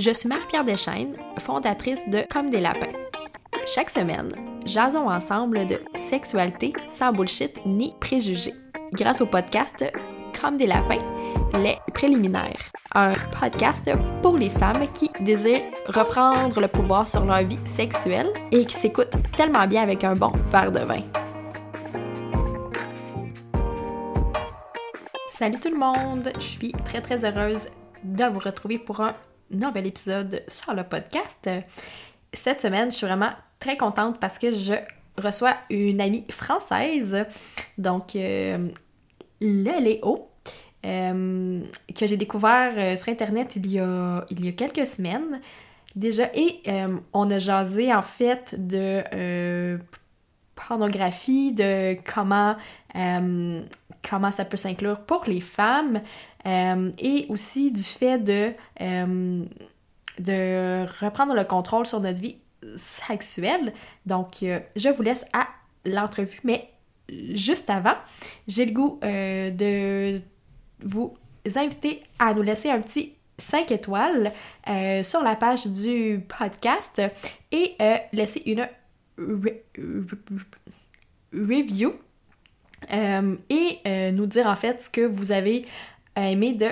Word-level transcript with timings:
Je 0.00 0.14
suis 0.14 0.30
Marie-Pierre 0.30 0.64
Deschaines, 0.64 1.14
fondatrice 1.40 2.08
de 2.08 2.22
Comme 2.32 2.48
des 2.48 2.60
lapins. 2.60 2.96
Chaque 3.66 3.90
semaine, 3.90 4.32
jasons 4.64 5.10
ensemble 5.10 5.66
de 5.66 5.78
sexualité 5.94 6.72
sans 6.88 7.12
bullshit 7.12 7.60
ni 7.66 7.92
préjugés. 8.00 8.54
Grâce 8.94 9.20
au 9.20 9.26
podcast 9.26 9.84
Comme 10.40 10.56
des 10.56 10.66
lapins, 10.66 11.04
les 11.58 11.76
préliminaires. 11.92 12.70
Un 12.94 13.12
podcast 13.38 13.90
pour 14.22 14.38
les 14.38 14.48
femmes 14.48 14.90
qui 14.94 15.10
désirent 15.20 15.66
reprendre 15.88 16.62
le 16.62 16.68
pouvoir 16.68 17.06
sur 17.06 17.26
leur 17.26 17.42
vie 17.42 17.58
sexuelle 17.66 18.32
et 18.52 18.64
qui 18.64 18.76
s'écoutent 18.76 19.18
tellement 19.36 19.66
bien 19.66 19.82
avec 19.82 20.02
un 20.02 20.16
bon 20.16 20.32
verre 20.50 20.72
de 20.72 20.80
vin. 20.80 21.02
Salut 25.28 25.60
tout 25.60 25.70
le 25.70 25.76
monde, 25.76 26.32
je 26.36 26.40
suis 26.40 26.72
très 26.86 27.02
très 27.02 27.22
heureuse 27.22 27.66
de 28.02 28.24
vous 28.24 28.38
retrouver 28.38 28.78
pour 28.78 29.02
un 29.02 29.14
nouvel 29.50 29.86
épisode 29.86 30.42
sur 30.48 30.74
le 30.74 30.84
podcast. 30.84 31.48
Cette 32.32 32.60
semaine, 32.60 32.90
je 32.90 32.96
suis 32.96 33.06
vraiment 33.06 33.30
très 33.58 33.76
contente 33.76 34.18
parce 34.20 34.38
que 34.38 34.52
je 34.52 34.74
reçois 35.18 35.54
une 35.68 36.00
amie 36.00 36.24
française, 36.30 37.24
donc 37.76 38.16
euh, 38.16 38.68
Léo, 39.40 40.30
euh, 40.86 41.62
que 41.94 42.06
j'ai 42.06 42.16
découvert 42.16 42.72
euh, 42.76 42.96
sur 42.96 43.12
Internet 43.12 43.52
il 43.56 43.70
y, 43.70 43.78
a, 43.78 44.24
il 44.30 44.42
y 44.42 44.48
a 44.48 44.52
quelques 44.52 44.86
semaines 44.86 45.40
déjà. 45.94 46.30
Et 46.34 46.62
euh, 46.68 46.96
on 47.12 47.30
a 47.30 47.38
jasé 47.38 47.92
en 47.92 48.00
fait 48.00 48.54
de 48.56 49.78
pornographie, 50.54 51.52
de 51.52 51.96
comment, 52.02 52.56
comment 52.94 54.30
ça 54.30 54.44
peut 54.44 54.56
s'inclure 54.56 55.00
pour 55.00 55.24
les 55.26 55.40
femmes 55.40 56.00
et 56.44 57.26
aussi 57.28 57.70
du 57.70 57.82
fait 57.82 58.18
de, 58.18 58.52
de 60.18 61.04
reprendre 61.04 61.34
le 61.34 61.44
contrôle 61.44 61.86
sur 61.86 62.00
notre 62.00 62.20
vie 62.20 62.36
sexuelle. 62.76 63.72
Donc, 64.06 64.38
je 64.40 64.88
vous 64.88 65.02
laisse 65.02 65.26
à 65.32 65.46
l'entrevue, 65.84 66.40
mais 66.44 66.70
juste 67.08 67.68
avant, 67.70 67.94
j'ai 68.48 68.66
le 68.66 68.72
goût 68.72 68.98
de 69.02 70.18
vous 70.82 71.14
inviter 71.56 72.00
à 72.18 72.34
nous 72.34 72.42
laisser 72.42 72.70
un 72.70 72.80
petit 72.80 73.14
5 73.40 73.70
étoiles 73.72 74.32
euh, 74.68 75.02
sur 75.02 75.22
la 75.22 75.34
page 75.34 75.66
du 75.66 76.20
podcast 76.38 77.02
et 77.50 77.74
euh, 77.80 77.96
laisser 78.12 78.42
une 78.46 78.68
review 81.32 81.94
euh, 82.92 83.36
et 83.48 84.12
nous 84.12 84.26
dire 84.26 84.46
en 84.46 84.56
fait 84.56 84.80
ce 84.82 84.90
que 84.90 85.00
vous 85.02 85.32
avez 85.32 85.64
aimé 86.28 86.52
de 86.54 86.68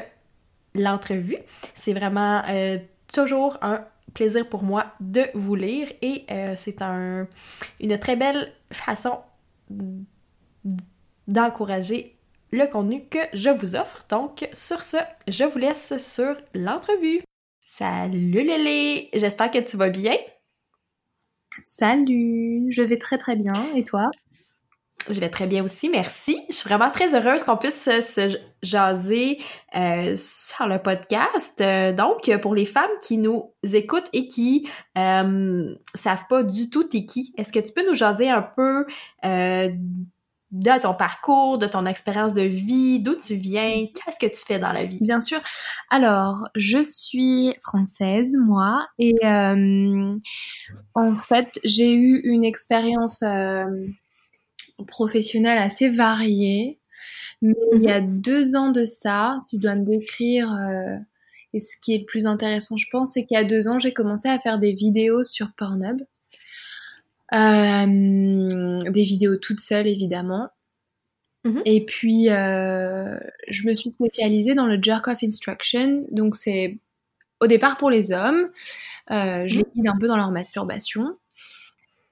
l'entrevue. 0.74 1.38
C'est 1.74 1.92
vraiment 1.92 2.42
toujours 3.12 3.58
un 3.62 3.84
plaisir 4.14 4.48
pour 4.48 4.62
moi 4.62 4.86
de 5.00 5.22
vous 5.34 5.54
lire 5.54 5.88
et 6.02 6.24
c'est 6.56 6.82
un, 6.82 7.26
une 7.80 7.98
très 7.98 8.16
belle 8.16 8.52
façon 8.72 9.18
d'encourager 11.26 12.16
le 12.50 12.66
contenu 12.66 13.04
que 13.04 13.18
je 13.34 13.50
vous 13.50 13.76
offre. 13.76 14.04
Donc, 14.08 14.48
sur 14.52 14.82
ce, 14.82 14.96
je 15.26 15.44
vous 15.44 15.58
laisse 15.58 15.98
sur 15.98 16.34
l'entrevue. 16.54 17.20
Salut 17.60 18.42
Lélé, 18.42 19.10
j'espère 19.12 19.50
que 19.50 19.58
tu 19.58 19.76
vas 19.76 19.90
bien. 19.90 20.16
Salut, 21.64 22.66
je 22.70 22.82
vais 22.82 22.98
très 22.98 23.18
très 23.18 23.34
bien. 23.34 23.52
Et 23.74 23.84
toi? 23.84 24.10
Je 25.10 25.20
vais 25.20 25.30
très 25.30 25.46
bien 25.46 25.64
aussi, 25.64 25.88
merci. 25.88 26.38
Je 26.50 26.54
suis 26.54 26.68
vraiment 26.68 26.90
très 26.90 27.14
heureuse 27.14 27.44
qu'on 27.44 27.56
puisse 27.56 27.82
se, 27.82 28.36
jaser 28.62 29.38
euh, 29.76 30.14
sur 30.16 30.66
le 30.66 30.78
podcast. 30.78 31.60
Euh, 31.60 31.92
donc, 31.92 32.30
pour 32.42 32.54
les 32.54 32.66
femmes 32.66 32.90
qui 33.06 33.18
nous 33.18 33.52
écoutent 33.72 34.08
et 34.12 34.28
qui 34.28 34.68
euh, 34.96 35.74
savent 35.94 36.26
pas 36.28 36.42
du 36.42 36.68
tout 36.68 36.84
t'es 36.84 37.04
qui, 37.04 37.32
est-ce 37.36 37.52
que 37.52 37.60
tu 37.60 37.72
peux 37.72 37.86
nous 37.86 37.94
jaser 37.94 38.28
un 38.28 38.42
peu 38.42 38.84
euh, 39.24 39.68
de 40.50 40.80
ton 40.80 40.94
parcours, 40.94 41.58
de 41.58 41.66
ton 41.66 41.86
expérience 41.86 42.34
de 42.34 42.42
vie, 42.42 43.00
d'où 43.00 43.14
tu 43.14 43.34
viens, 43.34 43.86
qu'est-ce 43.86 44.18
que 44.18 44.26
tu 44.26 44.44
fais 44.44 44.58
dans 44.58 44.72
la 44.72 44.84
vie? 44.84 44.98
Bien 45.00 45.20
sûr. 45.20 45.40
Alors, 45.90 46.48
je 46.54 46.82
suis 46.82 47.54
française, 47.62 48.34
moi, 48.38 48.86
et 48.98 49.14
en 49.22 51.16
fait, 51.28 51.60
j'ai 51.64 51.92
eu 51.92 52.20
une 52.24 52.44
expérience 52.44 53.22
professionnelle 54.86 55.58
assez 55.58 55.88
variée. 55.88 56.78
Mais 57.42 57.54
il 57.72 57.82
y 57.82 57.90
a 57.90 58.00
mhm. 58.00 58.20
deux 58.20 58.56
ans 58.56 58.70
de 58.70 58.84
ça, 58.84 59.38
tu 59.48 59.58
dois 59.58 59.74
me 59.74 59.84
décrire, 59.84 60.52
euh, 60.52 60.96
et 61.54 61.60
ce 61.60 61.76
qui 61.80 61.94
est 61.94 61.98
le 61.98 62.04
plus 62.04 62.26
intéressant, 62.26 62.76
je 62.76 62.86
pense, 62.90 63.12
c'est 63.14 63.24
qu'il 63.24 63.36
y 63.36 63.40
a 63.40 63.44
deux 63.44 63.68
ans, 63.68 63.78
j'ai 63.78 63.92
commencé 63.92 64.28
à 64.28 64.38
faire 64.38 64.58
des 64.58 64.72
vidéos 64.72 65.22
sur 65.22 65.52
Pornhub. 65.56 66.02
Euh, 67.34 68.78
des 68.90 69.04
vidéos 69.04 69.36
toutes 69.36 69.60
seules 69.60 69.86
évidemment. 69.86 70.48
Mhm. 71.44 71.62
Et 71.66 71.84
puis 71.84 72.30
euh, 72.30 73.18
je 73.48 73.68
me 73.68 73.74
suis 73.74 73.90
spécialisée 73.90 74.54
dans 74.54 74.66
le 74.66 74.78
jerk 74.80 75.06
off 75.08 75.22
instruction. 75.22 76.06
Donc 76.10 76.34
c'est 76.34 76.78
au 77.40 77.46
départ 77.46 77.76
pour 77.76 77.90
les 77.90 78.12
hommes. 78.12 78.48
Euh, 79.10 79.44
je 79.46 79.56
les 79.56 79.64
mhm. 79.64 79.72
guide 79.74 79.88
un 79.88 79.98
peu 79.98 80.08
dans 80.08 80.16
leur 80.16 80.30
masturbation. 80.30 81.18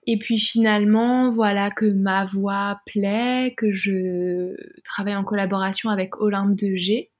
Et 0.06 0.18
puis 0.18 0.38
finalement, 0.38 1.30
voilà 1.32 1.70
que 1.70 1.84
ma 1.84 2.26
voix 2.26 2.80
plaît, 2.86 3.54
que 3.56 3.72
je 3.72 4.54
travaille 4.84 5.16
en 5.16 5.24
collaboration 5.24 5.90
avec 5.90 6.20
Olympe 6.20 6.56
de 6.56 6.76
G. 6.76 7.10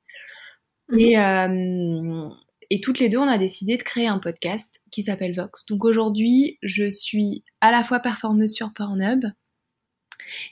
Mhm. 0.90 0.98
Et, 1.00 1.18
euh, 1.18 2.28
et 2.70 2.80
toutes 2.80 3.00
les 3.00 3.08
deux, 3.08 3.18
on 3.18 3.28
a 3.28 3.38
décidé 3.38 3.76
de 3.76 3.82
créer 3.82 4.06
un 4.06 4.18
podcast 4.18 4.80
qui 4.90 5.02
s'appelle 5.02 5.34
Vox. 5.34 5.66
Donc 5.66 5.84
aujourd'hui, 5.84 6.58
je 6.62 6.88
suis 6.90 7.44
à 7.60 7.72
la 7.72 7.82
fois 7.82 7.98
performeuse 7.98 8.52
sur 8.52 8.72
Pornhub 8.72 9.24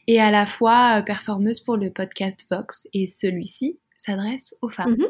et 0.06 0.21
à 0.21 0.31
la 0.31 0.47
fois 0.47 0.99
euh, 0.99 1.03
performeuse 1.03 1.61
pour 1.61 1.77
le 1.77 1.93
podcast 1.93 2.47
Vox. 2.51 2.89
Et 2.93 3.06
celui-ci 3.06 3.78
s'adresse 3.97 4.56
aux 4.61 4.71
femmes. 4.71 4.97
Mhm. 4.99 5.06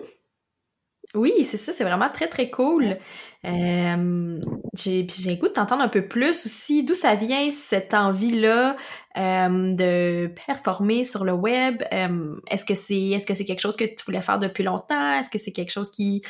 Oui, 1.14 1.44
c'est 1.44 1.56
ça, 1.56 1.72
c'est 1.72 1.84
vraiment 1.84 2.08
très 2.08 2.26
très 2.26 2.50
cool. 2.50 2.96
Euh, 3.44 4.40
j'ai 4.76 5.06
j'ai 5.08 5.36
goût 5.36 5.46
de 5.48 5.52
t'entendre 5.52 5.82
un 5.82 5.88
peu 5.88 6.08
plus 6.08 6.46
aussi 6.46 6.82
d'où 6.82 6.94
ça 6.94 7.14
vient 7.14 7.50
cette 7.50 7.94
envie-là 7.94 8.74
euh, 9.16 9.74
de 9.74 10.26
performer 10.46 11.04
sur 11.04 11.24
le 11.24 11.32
web? 11.32 11.82
Euh, 11.92 12.34
est-ce 12.50 12.64
que 12.64 12.74
c'est 12.74 13.10
est-ce 13.10 13.26
que 13.26 13.34
c'est 13.34 13.44
quelque 13.44 13.60
chose 13.60 13.76
que 13.76 13.84
tu 13.84 14.04
voulais 14.06 14.22
faire 14.22 14.40
depuis 14.40 14.64
longtemps? 14.64 15.12
Est-ce 15.12 15.30
que 15.30 15.38
c'est 15.38 15.52
quelque 15.52 15.70
chose 15.70 15.90
qui, 15.90 16.22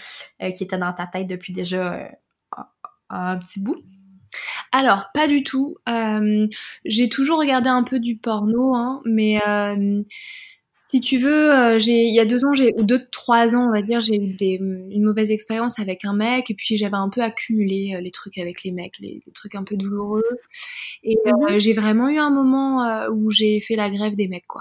qui 0.55 0.65
était 0.65 0.79
dans 0.79 0.93
ta 0.93 1.07
tête 1.07 1.29
depuis 1.29 1.53
déjà 1.55 2.11
un 3.09 3.39
petit 3.39 3.61
bout? 3.61 3.81
Alors, 4.73 5.07
pas 5.15 5.29
du 5.29 5.45
tout. 5.45 5.77
j'ai 6.85 7.09
toujours 7.09 7.39
regardé 7.39 7.69
un 7.69 7.85
peu 7.85 8.01
du 8.01 8.17
porno, 8.17 8.75
hein, 8.75 9.01
mais 9.07 9.41
si 10.95 11.01
tu 11.01 11.19
veux, 11.19 11.53
euh, 11.53 11.77
j'ai 11.81 12.05
il 12.05 12.15
y 12.15 12.21
a 12.21 12.25
deux 12.25 12.45
ans, 12.45 12.55
j'ai 12.55 12.73
ou 12.79 12.85
deux 12.85 13.05
trois 13.11 13.57
ans, 13.57 13.67
on 13.67 13.73
va 13.73 13.83
dire, 13.83 14.01
j'ai 14.01 14.15
eu 14.15 14.33
des, 14.35 14.61
une 14.61 15.03
mauvaise 15.03 15.33
expérience 15.33 15.81
avec 15.81 16.05
un 16.05 16.15
mec 16.15 16.53
et 16.53 16.55
puis 16.55 16.77
j'avais 16.77 16.97
un 16.97 17.09
peu 17.09 17.21
accumulé 17.21 17.97
euh, 17.97 18.01
les 18.01 18.13
trucs 18.13 18.39
avec 18.39 18.63
les 18.63 18.71
mecs, 18.71 19.01
les, 19.01 19.21
trucs 19.35 19.57
un 19.57 19.65
peu 19.65 19.77
douloureux. 19.77 20.23
Et 21.03 21.17
euh, 21.27 21.33
mhm. 21.51 21.59
j'ai 21.59 21.73
vraiment 21.73 22.09
eu 22.09 22.19
un 22.19 22.31
moment 22.31 23.09
où 23.09 23.33
j'ai 23.33 23.61
fait 23.61 23.75
la 23.75 23.91
grève 23.91 24.15
des 24.15 24.29
mecs, 24.29 24.47
quoi. 24.47 24.61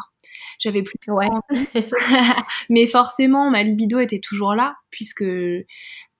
J'avais 0.57 0.81
plus 0.81 0.97
de 1.07 1.13
ouais. 1.13 1.27
mais 2.69 2.87
forcément, 2.87 3.51
ma 3.51 3.61
libido 3.61 3.99
était 3.99 4.19
toujours 4.19 4.55
là 4.55 4.75
puisque 4.89 5.21
euh, 5.21 5.63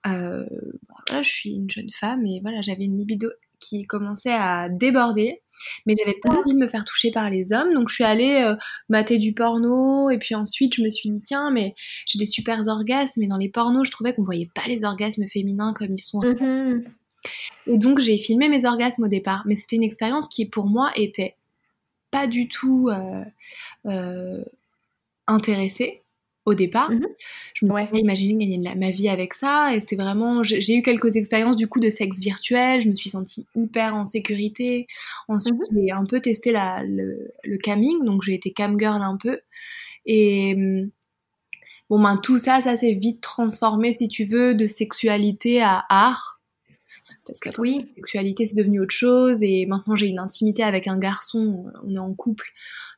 voilà, 0.06 1.22
je 1.24 1.28
suis 1.28 1.54
une 1.54 1.68
jeune 1.68 1.90
femme 1.90 2.24
et 2.24 2.38
voilà, 2.40 2.60
j'avais 2.60 2.84
une 2.84 2.98
libido 2.98 3.30
qui 3.58 3.84
commençait 3.84 4.32
à 4.32 4.68
déborder 4.68 5.42
mais 5.86 5.94
j'avais 5.98 6.18
pas 6.22 6.34
envie 6.34 6.54
de 6.54 6.58
me 6.58 6.68
faire 6.68 6.84
toucher 6.84 7.10
par 7.10 7.30
les 7.30 7.52
hommes 7.52 7.72
donc 7.74 7.88
je 7.88 7.94
suis 7.94 8.04
allée 8.04 8.42
euh, 8.42 8.56
mater 8.88 9.18
du 9.18 9.32
porno 9.32 10.10
et 10.10 10.18
puis 10.18 10.34
ensuite 10.34 10.74
je 10.74 10.82
me 10.82 10.90
suis 10.90 11.10
dit 11.10 11.20
tiens 11.20 11.50
mais 11.50 11.74
j'ai 12.06 12.18
des 12.18 12.26
super 12.26 12.66
orgasmes 12.66 13.20
mais 13.20 13.26
dans 13.26 13.38
les 13.38 13.48
pornos 13.48 13.86
je 13.86 13.92
trouvais 13.92 14.14
qu'on 14.14 14.24
voyait 14.24 14.50
pas 14.54 14.66
les 14.66 14.84
orgasmes 14.84 15.26
féminins 15.28 15.72
comme 15.74 15.92
ils 15.92 16.02
sont 16.02 16.20
mm-hmm. 16.20 16.84
et 17.66 17.78
donc 17.78 18.00
j'ai 18.00 18.18
filmé 18.18 18.48
mes 18.48 18.64
orgasmes 18.64 19.04
au 19.04 19.08
départ. 19.08 19.42
Mais 19.46 19.54
c'était 19.54 19.76
une 19.76 19.82
expérience 19.82 20.28
qui 20.28 20.46
pour 20.46 20.66
moi 20.66 20.92
était 20.96 21.36
pas 22.10 22.26
du 22.26 22.48
tout 22.48 22.90
euh, 22.90 23.24
euh, 23.86 24.44
intéressée 25.26 26.03
au 26.46 26.54
départ. 26.54 26.90
Mhm. 26.90 27.06
Je 27.54 27.66
me 27.66 27.72
ouais. 27.72 27.88
imaginé 27.94 28.44
gagner 28.44 28.74
ma 28.74 28.90
vie 28.90 29.08
avec 29.08 29.34
ça 29.34 29.74
et 29.74 29.80
c'était 29.80 29.96
vraiment 29.96 30.42
j'ai 30.42 30.76
eu 30.76 30.82
quelques 30.82 31.16
expériences 31.16 31.56
du 31.56 31.68
coup 31.68 31.80
de 31.80 31.90
sexe 31.90 32.20
virtuel, 32.20 32.80
je 32.80 32.88
me 32.88 32.94
suis 32.94 33.10
sentie 33.10 33.46
hyper 33.54 33.94
en 33.94 34.04
sécurité. 34.04 34.86
Ensuite, 35.28 35.54
mhm. 35.70 35.80
j'ai 35.86 35.90
un 35.90 36.04
peu 36.04 36.20
testé 36.20 36.52
la, 36.52 36.82
le, 36.84 37.32
le 37.42 37.58
camming, 37.58 38.04
donc 38.04 38.22
j'ai 38.22 38.34
été 38.34 38.52
cam 38.52 38.78
girl 38.78 39.02
un 39.02 39.16
peu 39.16 39.40
et 40.06 40.54
hum, 40.54 40.90
bon 41.88 42.02
ben 42.02 42.18
tout 42.18 42.38
ça 42.38 42.60
ça 42.60 42.76
s'est 42.76 42.92
vite 42.92 43.20
transformé 43.22 43.92
si 43.92 44.08
tu 44.08 44.24
veux 44.24 44.54
de 44.54 44.66
sexualité 44.66 45.62
à 45.62 45.84
art 45.88 46.34
parce 47.26 47.40
que 47.40 47.48
oui, 47.58 47.90
sexualité 47.96 48.44
c'est 48.46 48.56
devenu 48.56 48.80
autre 48.80 48.94
chose 48.94 49.42
et 49.42 49.64
maintenant 49.66 49.96
j'ai 49.96 50.06
une 50.06 50.18
intimité 50.18 50.62
avec 50.62 50.86
un 50.86 50.98
garçon, 50.98 51.64
on 51.82 51.94
est 51.94 51.98
en 51.98 52.12
couple 52.12 52.52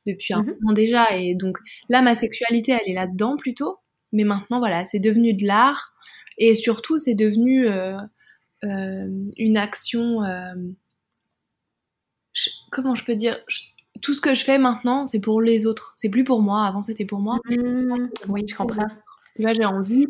depuis 0.06 0.34
un 0.34 0.42
moment 0.42 0.72
déjà. 0.72 1.16
Et 1.16 1.34
donc 1.34 1.58
là, 1.88 2.02
ma 2.02 2.14
sexualité, 2.14 2.72
elle 2.72 2.90
est 2.90 2.94
là-dedans 2.94 3.36
plutôt. 3.36 3.78
Mais 4.12 4.24
maintenant, 4.24 4.58
voilà, 4.58 4.84
c'est 4.86 4.98
devenu 4.98 5.34
de 5.34 5.46
l'art. 5.46 5.94
Et 6.38 6.54
surtout, 6.54 6.98
c'est 6.98 7.14
devenu 7.14 7.68
euh, 7.68 7.96
une 8.62 9.56
action. 9.56 10.20
comment 12.70 12.94
je 12.94 13.04
peux 13.04 13.14
dire 13.14 13.38
Tout 14.00 14.14
ce 14.14 14.20
que 14.20 14.34
je 14.34 14.44
fais 14.44 14.58
maintenant, 14.58 15.06
c'est 15.06 15.20
pour 15.20 15.40
les 15.40 15.66
autres. 15.66 15.92
C'est 15.96 16.10
plus 16.10 16.24
pour 16.24 16.42
moi. 16.42 16.64
Avant, 16.66 16.82
c'était 16.82 17.04
pour 17.04 17.20
moi. 17.20 17.38
Mmh. 17.48 18.08
oui, 18.28 18.42
je 18.48 18.54
comprends. 18.54 18.88
Tu 19.34 19.42
vois, 19.42 19.52
j'ai 19.52 19.66
envie, 19.66 20.06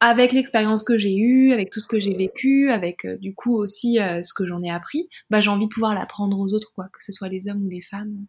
avec 0.00 0.32
l'expérience 0.32 0.82
que 0.82 0.98
j'ai 0.98 1.16
eue, 1.16 1.52
avec 1.52 1.70
tout 1.70 1.80
ce 1.80 1.88
que 1.88 1.98
j'ai 1.98 2.14
vécu, 2.14 2.70
avec 2.70 3.06
du 3.18 3.34
coup 3.34 3.56
aussi 3.56 3.94
ce 3.96 4.34
que 4.34 4.46
j'en 4.46 4.62
ai 4.62 4.70
appris, 4.70 5.08
bah, 5.30 5.40
j'ai 5.40 5.48
envie 5.48 5.66
de 5.66 5.72
pouvoir 5.72 5.94
l'apprendre 5.94 6.38
aux 6.38 6.52
autres, 6.52 6.72
quoi, 6.74 6.88
que 6.92 7.02
ce 7.02 7.12
soit 7.12 7.28
les 7.28 7.48
hommes 7.48 7.64
ou 7.64 7.70
les 7.70 7.82
femmes. 7.82 8.26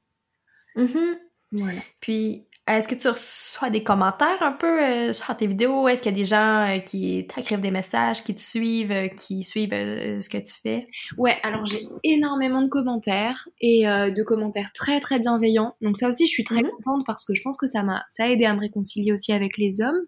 Mmh 0.80 1.18
voilà. 1.52 1.80
Puis, 2.00 2.46
est-ce 2.68 2.88
que 2.88 2.94
tu 2.94 3.08
reçois 3.08 3.72
des 3.72 3.82
commentaires 3.82 4.44
un 4.44 4.52
peu 4.52 4.84
euh, 4.84 5.14
sur 5.14 5.36
tes 5.36 5.48
vidéos? 5.48 5.88
Est-ce 5.88 6.04
qu'il 6.04 6.12
y 6.12 6.16
a 6.16 6.18
des 6.18 6.26
gens 6.26 6.68
euh, 6.68 6.78
qui 6.78 7.26
t'écrivent 7.26 7.60
des 7.60 7.72
messages, 7.72 8.24
qui 8.24 8.36
te 8.36 8.42
suivent, 8.42 8.92
euh, 8.92 9.08
qui 9.08 9.42
suivent 9.42 9.72
ce 9.72 10.30
que 10.30 10.38
tu 10.38 10.54
fais? 10.62 10.88
Ouais, 11.18 11.38
alors 11.42 11.66
j'ai 11.66 11.88
énormément 12.04 12.62
de 12.62 12.68
commentaires 12.68 13.50
et 13.60 13.86
de 13.86 14.24
commentaires 14.24 14.72
très 14.74 15.00
très 15.00 15.18
bienveillants. 15.20 15.76
Donc 15.82 15.98
ça 15.98 16.08
aussi, 16.08 16.28
je 16.28 16.32
suis 16.32 16.44
très 16.44 16.62
mmh 16.62 16.70
contente 16.84 17.06
parce 17.08 17.26
que 17.26 17.34
je 17.34 17.42
pense 17.42 17.58
que 17.58 17.66
ça 17.66 17.82
m'a 17.82 18.06
ça 18.10 18.26
a 18.26 18.28
aidé 18.28 18.46
à 18.46 18.54
me 18.54 18.60
réconcilier 18.60 19.12
aussi 19.12 19.34
avec 19.34 19.58
les 19.58 19.82
hommes 19.82 20.06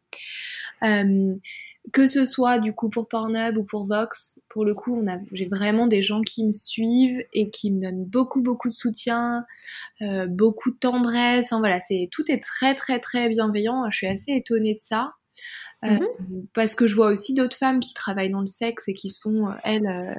que 1.94 2.08
ce 2.08 2.26
soit 2.26 2.60
du 2.60 2.74
coup 2.74 2.90
pour 2.90 3.08
Pornhub 3.08 3.58
ou 3.58 3.64
pour 3.64 3.86
Vox, 3.88 4.42
pour 4.50 4.66
le 4.66 4.76
coup, 4.76 4.96
on 4.96 5.08
a, 5.08 5.18
j'ai 5.32 5.48
vraiment 5.48 5.88
des 5.88 6.04
gens 6.04 6.22
qui 6.22 6.46
me 6.46 6.54
suivent 6.54 7.24
et 7.34 7.50
qui 7.50 7.72
me 7.72 7.82
donnent 7.82 8.06
beaucoup 8.06 8.42
beaucoup 8.42 8.70
de 8.70 8.74
soutien, 8.74 9.46
euh, 10.02 10.28
beaucoup 10.28 10.72
de 10.72 10.78
tendresse. 10.78 11.48
Enfin 11.48 11.60
voilà, 11.60 11.80
c'est 11.82 12.10
tout 12.12 12.24
est 12.32 12.40
très 12.40 12.76
très 12.76 13.00
très 13.00 13.30
bienveillant. 13.30 13.90
Je 13.90 13.98
suis 13.98 14.08
assez 14.08 14.32
étonnée 14.32 14.76
de 14.76 14.82
ça. 14.82 15.14
Euh, 15.84 15.98
mhm. 15.98 16.48
parce 16.54 16.76
que 16.76 16.86
je 16.86 16.94
vois 16.94 17.08
aussi 17.08 17.34
d'autres 17.34 17.58
femmes 17.58 17.80
qui 17.80 17.96
travaillent 17.96 18.30
dans 18.30 18.42
le 18.42 18.48
sexe 18.48 18.88
et 18.88 18.94
qui 18.94 19.10
sont 19.10 19.48
euh, 19.48 19.54
elles 19.64 19.88
euh, 19.88 20.14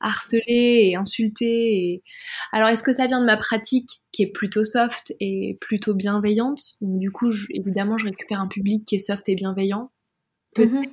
harcelées 0.00 0.90
et 0.90 0.96
insultées 0.96 1.78
et... 1.78 2.02
alors 2.52 2.68
est-ce 2.68 2.82
que 2.82 2.92
ça 2.92 3.06
vient 3.06 3.20
de 3.20 3.24
ma 3.24 3.38
pratique 3.38 4.02
qui 4.12 4.24
est 4.24 4.30
plutôt 4.30 4.62
soft 4.62 5.14
et 5.18 5.56
plutôt 5.62 5.94
bienveillante? 5.94 6.60
Donc 6.82 6.98
du 6.98 7.10
coup 7.10 7.30
évidemment 7.48 7.96
je 7.96 8.04
récupère 8.04 8.42
un 8.42 8.48
public 8.48 8.84
qui 8.84 8.96
est 8.96 8.98
soft 8.98 9.26
et 9.30 9.36
bienveillant 9.36 9.90
peut-être 10.56 10.72
mhm. 10.72 10.84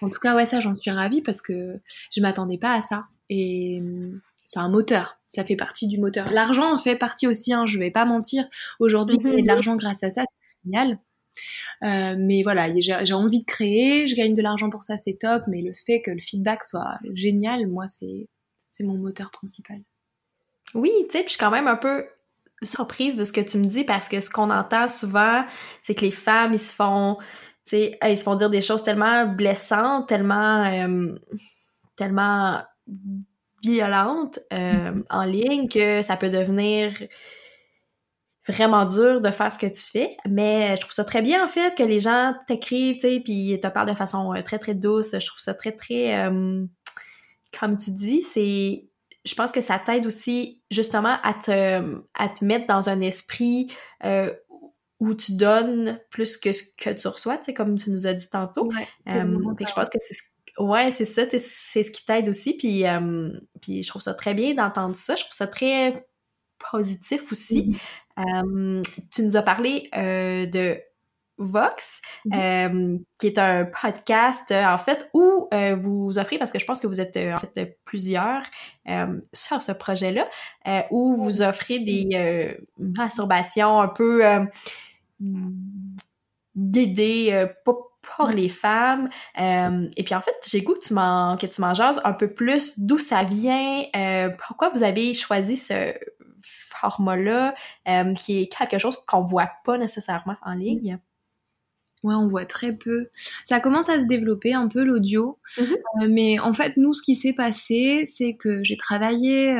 En 0.00 0.08
tout 0.08 0.20
cas, 0.20 0.34
ouais, 0.34 0.46
ça, 0.46 0.60
j'en 0.60 0.74
suis 0.74 0.90
ravie 0.90 1.22
parce 1.22 1.42
que 1.42 1.80
je 2.14 2.20
m'attendais 2.20 2.58
pas 2.58 2.74
à 2.74 2.82
ça. 2.82 3.06
Et 3.28 3.78
hum, 3.80 4.20
c'est 4.46 4.60
un 4.60 4.68
moteur, 4.68 5.18
ça 5.28 5.44
fait 5.44 5.56
partie 5.56 5.88
du 5.88 5.98
moteur. 5.98 6.30
L'argent 6.30 6.74
en 6.74 6.78
fait 6.78 6.96
partie 6.96 7.26
aussi, 7.26 7.54
hein, 7.54 7.64
je 7.66 7.78
vais 7.78 7.90
pas 7.90 8.04
mentir. 8.04 8.44
Aujourd'hui, 8.80 9.16
y 9.22 9.38
a 9.38 9.42
de 9.42 9.46
l'argent 9.46 9.76
grâce 9.76 10.02
à 10.02 10.10
ça, 10.10 10.22
c'est 10.22 10.68
génial. 10.68 10.98
Euh, 11.82 12.14
mais 12.18 12.42
voilà, 12.42 12.68
j'ai 12.78 13.14
envie 13.14 13.40
de 13.40 13.46
créer, 13.46 14.06
je 14.06 14.14
gagne 14.14 14.34
de 14.34 14.42
l'argent 14.42 14.68
pour 14.68 14.84
ça, 14.84 14.98
c'est 14.98 15.18
top. 15.18 15.44
Mais 15.48 15.62
le 15.62 15.72
fait 15.72 16.02
que 16.02 16.10
le 16.10 16.20
feedback 16.20 16.64
soit 16.64 16.98
génial, 17.14 17.66
moi, 17.66 17.86
c'est 17.86 18.28
mon 18.80 18.98
moteur 18.98 19.30
principal. 19.30 19.80
Oui, 20.74 20.90
tu 21.10 21.16
sais, 21.16 21.24
je 21.24 21.30
suis 21.30 21.38
quand 21.38 21.50
même 21.50 21.68
un 21.68 21.76
peu 21.76 22.04
surprise 22.62 23.16
de 23.16 23.24
ce 23.24 23.32
que 23.32 23.40
tu 23.40 23.58
me 23.58 23.64
dis 23.64 23.84
parce 23.84 24.08
que 24.08 24.20
ce 24.20 24.30
qu'on 24.30 24.50
entend 24.50 24.88
souvent, 24.88 25.44
c'est 25.82 25.94
que 25.94 26.04
les 26.04 26.10
femmes, 26.10 26.52
ils 26.52 26.58
se 26.58 26.72
font 26.72 27.18
sais, 27.64 27.98
ils 28.04 28.18
se 28.18 28.24
font 28.24 28.34
dire 28.34 28.50
des 28.50 28.60
choses 28.60 28.82
tellement 28.82 29.26
blessantes, 29.26 30.08
tellement, 30.08 30.64
euh, 30.64 31.14
tellement 31.96 32.62
violentes 33.62 34.40
euh, 34.52 34.90
mm-hmm. 34.90 35.04
en 35.10 35.24
ligne 35.24 35.68
que 35.68 36.02
ça 36.02 36.16
peut 36.16 36.30
devenir 36.30 36.92
vraiment 38.48 38.84
dur 38.84 39.20
de 39.20 39.30
faire 39.30 39.52
ce 39.52 39.58
que 39.58 39.66
tu 39.66 39.80
fais. 39.80 40.16
Mais 40.28 40.74
je 40.74 40.80
trouve 40.80 40.92
ça 40.92 41.04
très 41.04 41.22
bien, 41.22 41.44
en 41.44 41.48
fait, 41.48 41.76
que 41.76 41.84
les 41.84 42.00
gens 42.00 42.34
t'écrivent, 42.48 42.96
tu 42.96 43.02
sais, 43.02 43.20
puis 43.24 43.58
te 43.62 43.68
parlent 43.68 43.88
de 43.88 43.94
façon 43.94 44.34
euh, 44.34 44.42
très, 44.42 44.58
très 44.58 44.74
douce. 44.74 45.12
Je 45.12 45.26
trouve 45.26 45.38
ça 45.38 45.54
très, 45.54 45.72
très... 45.72 46.28
comme 47.58 47.76
tu 47.76 47.90
dis, 47.92 48.22
c'est... 48.22 48.88
Je 49.24 49.34
pense 49.36 49.52
que 49.52 49.60
ça 49.60 49.78
t'aide 49.78 50.04
aussi, 50.04 50.64
justement, 50.72 51.16
à 51.22 51.34
te, 51.34 52.02
à 52.14 52.28
te 52.28 52.44
mettre 52.44 52.66
dans 52.66 52.88
un 52.88 53.00
esprit 53.00 53.68
où 55.02 55.14
tu 55.14 55.32
donnes 55.32 55.98
plus 56.10 56.36
que 56.36 56.52
ce 56.52 56.62
que 56.62 56.90
tu 56.90 57.08
reçois, 57.08 57.36
tu 57.36 57.46
sais, 57.46 57.54
comme 57.54 57.76
tu 57.76 57.90
nous 57.90 58.06
as 58.06 58.14
dit 58.14 58.30
tantôt. 58.30 58.68
Ouais, 58.68 58.86
euh, 59.08 59.36
je 59.58 59.72
pense 59.72 59.88
que 59.88 59.98
c'est 59.98 60.14
ouais, 60.62 60.92
c'est 60.92 61.04
ça, 61.04 61.24
c'est 61.28 61.82
ce 61.82 61.90
qui 61.90 62.04
t'aide 62.04 62.28
aussi. 62.28 62.56
Puis, 62.56 62.86
euh, 62.86 63.32
puis 63.60 63.82
je 63.82 63.88
trouve 63.88 64.00
ça 64.00 64.14
très 64.14 64.32
bien 64.32 64.54
d'entendre 64.54 64.94
ça. 64.94 65.16
Je 65.16 65.22
trouve 65.22 65.34
ça 65.34 65.48
très 65.48 66.06
positif 66.70 67.32
aussi. 67.32 67.76
Euh, 68.16 68.80
tu 69.12 69.24
nous 69.24 69.34
as 69.36 69.42
parlé 69.42 69.90
de 69.92 70.78
Vox, 71.36 72.00
mm-hmm. 72.26 73.02
qui 73.18 73.26
est 73.26 73.38
un 73.38 73.64
podcast, 73.64 74.52
en 74.52 74.78
fait, 74.78 75.10
où 75.14 75.48
vous 75.78 76.16
offrez, 76.16 76.38
parce 76.38 76.52
que 76.52 76.60
je 76.60 76.64
pense 76.64 76.78
que 76.78 76.86
vous 76.86 77.00
êtes 77.00 77.16
en 77.16 77.38
fait 77.38 77.80
plusieurs 77.84 78.44
sur 79.32 79.62
ce 79.62 79.72
projet-là, 79.72 80.28
où 80.92 81.16
vous 81.16 81.42
offrez 81.42 81.80
des 81.80 82.56
masturbations 82.78 83.80
un 83.80 83.88
peu 83.88 84.22
d'aider 86.54 87.28
euh, 87.32 87.46
pour 87.64 88.28
les 88.28 88.48
femmes. 88.48 89.08
Euh, 89.40 89.88
et 89.96 90.02
puis 90.02 90.14
en 90.14 90.20
fait, 90.20 90.34
j'ai 90.48 90.62
goût 90.62 90.74
que 90.74 90.86
tu 90.86 90.94
m'en 90.94 91.36
que 91.36 91.46
tu 91.46 91.60
m'en 91.60 91.74
jases 91.74 92.00
un 92.04 92.12
peu 92.12 92.32
plus 92.32 92.78
d'où 92.78 92.98
ça 92.98 93.24
vient, 93.24 93.82
euh, 93.96 94.30
pourquoi 94.46 94.70
vous 94.70 94.82
avez 94.82 95.14
choisi 95.14 95.56
ce 95.56 95.94
format-là, 96.42 97.54
qui 98.18 98.42
est 98.42 98.46
quelque 98.52 98.78
chose 98.78 98.98
qu'on 99.06 99.22
voit 99.22 99.50
pas 99.64 99.78
nécessairement 99.78 100.36
en 100.42 100.54
ligne? 100.54 100.98
Ouais, 102.02 102.16
on 102.16 102.26
voit 102.26 102.44
très 102.44 102.72
peu. 102.72 103.10
Ça 103.44 103.60
commence 103.60 103.88
à 103.88 104.00
se 104.00 104.06
développer 104.06 104.52
un 104.52 104.66
peu 104.66 104.82
l'audio, 104.82 105.38
mm-hmm. 105.56 106.08
mais 106.08 106.40
en 106.40 106.52
fait, 106.52 106.76
nous, 106.76 106.92
ce 106.92 107.02
qui 107.02 107.14
s'est 107.14 107.32
passé, 107.32 108.02
c'est 108.04 108.34
que 108.34 108.64
j'ai 108.64 108.76
travaillé 108.76 109.56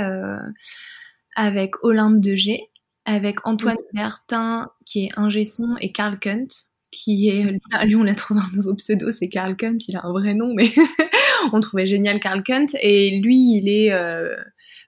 avec 1.37 1.77
Olympe 1.85 2.21
de 2.21 2.35
G, 2.35 2.72
avec 3.05 3.47
Antoine 3.47 3.77
Bertin, 3.93 4.71
qui 4.87 5.07
est 5.07 5.11
ingé 5.17 5.45
son, 5.45 5.77
et 5.81 5.93
Carl 5.93 6.19
Kunt, 6.19 6.49
qui 6.91 7.29
est, 7.29 7.45
lui, 7.85 7.97
on 7.97 8.07
a 8.07 8.15
trouvé 8.15 8.41
un 8.41 8.57
nouveau 8.57 8.75
pseudo, 8.75 9.13
c'est 9.13 9.29
Carl 9.29 9.57
Kunt, 9.57 9.79
il 9.89 9.97
a 9.97 10.07
un 10.07 10.13
vrai 10.13 10.35
nom, 10.35 10.55
mais 10.55 10.71
on 11.53 11.61
trouvait 11.61 11.87
génial 11.87 12.21
Carl 12.21 12.43
Kunt, 12.43 12.67
et 12.81 13.19
lui, 13.21 13.57
il 13.57 13.69
est 13.69 13.93
euh, 13.93 14.37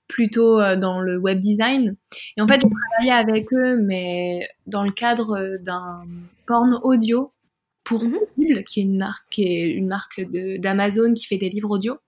plutôt 0.09 0.61
euh, 0.61 0.77
dans 0.77 1.01
le 1.01 1.19
web 1.19 1.41
design. 1.41 1.97
Et 2.37 2.41
en 2.41 2.47
fait, 2.47 2.61
j'ai 2.63 2.69
travaillé 2.69 3.13
avec 3.13 3.53
eux, 3.53 3.79
mais 3.81 4.49
dans 4.67 4.85
le 4.85 4.93
cadre 4.93 5.59
d'un 5.61 6.03
porn 6.47 6.79
audio 6.83 7.33
pour 7.85 8.05
mm 8.05 8.19
qui 8.67 8.81
est 8.81 8.83
une 8.83 8.99
marque, 8.99 9.25
qui 9.31 9.43
est 9.45 9.71
une 9.71 9.87
marque 9.87 10.21
d'Amazon 10.59 11.15
qui 11.15 11.27
fait 11.27 11.37
des 11.37 11.49
livres 11.49 11.71
audio. 11.71 11.99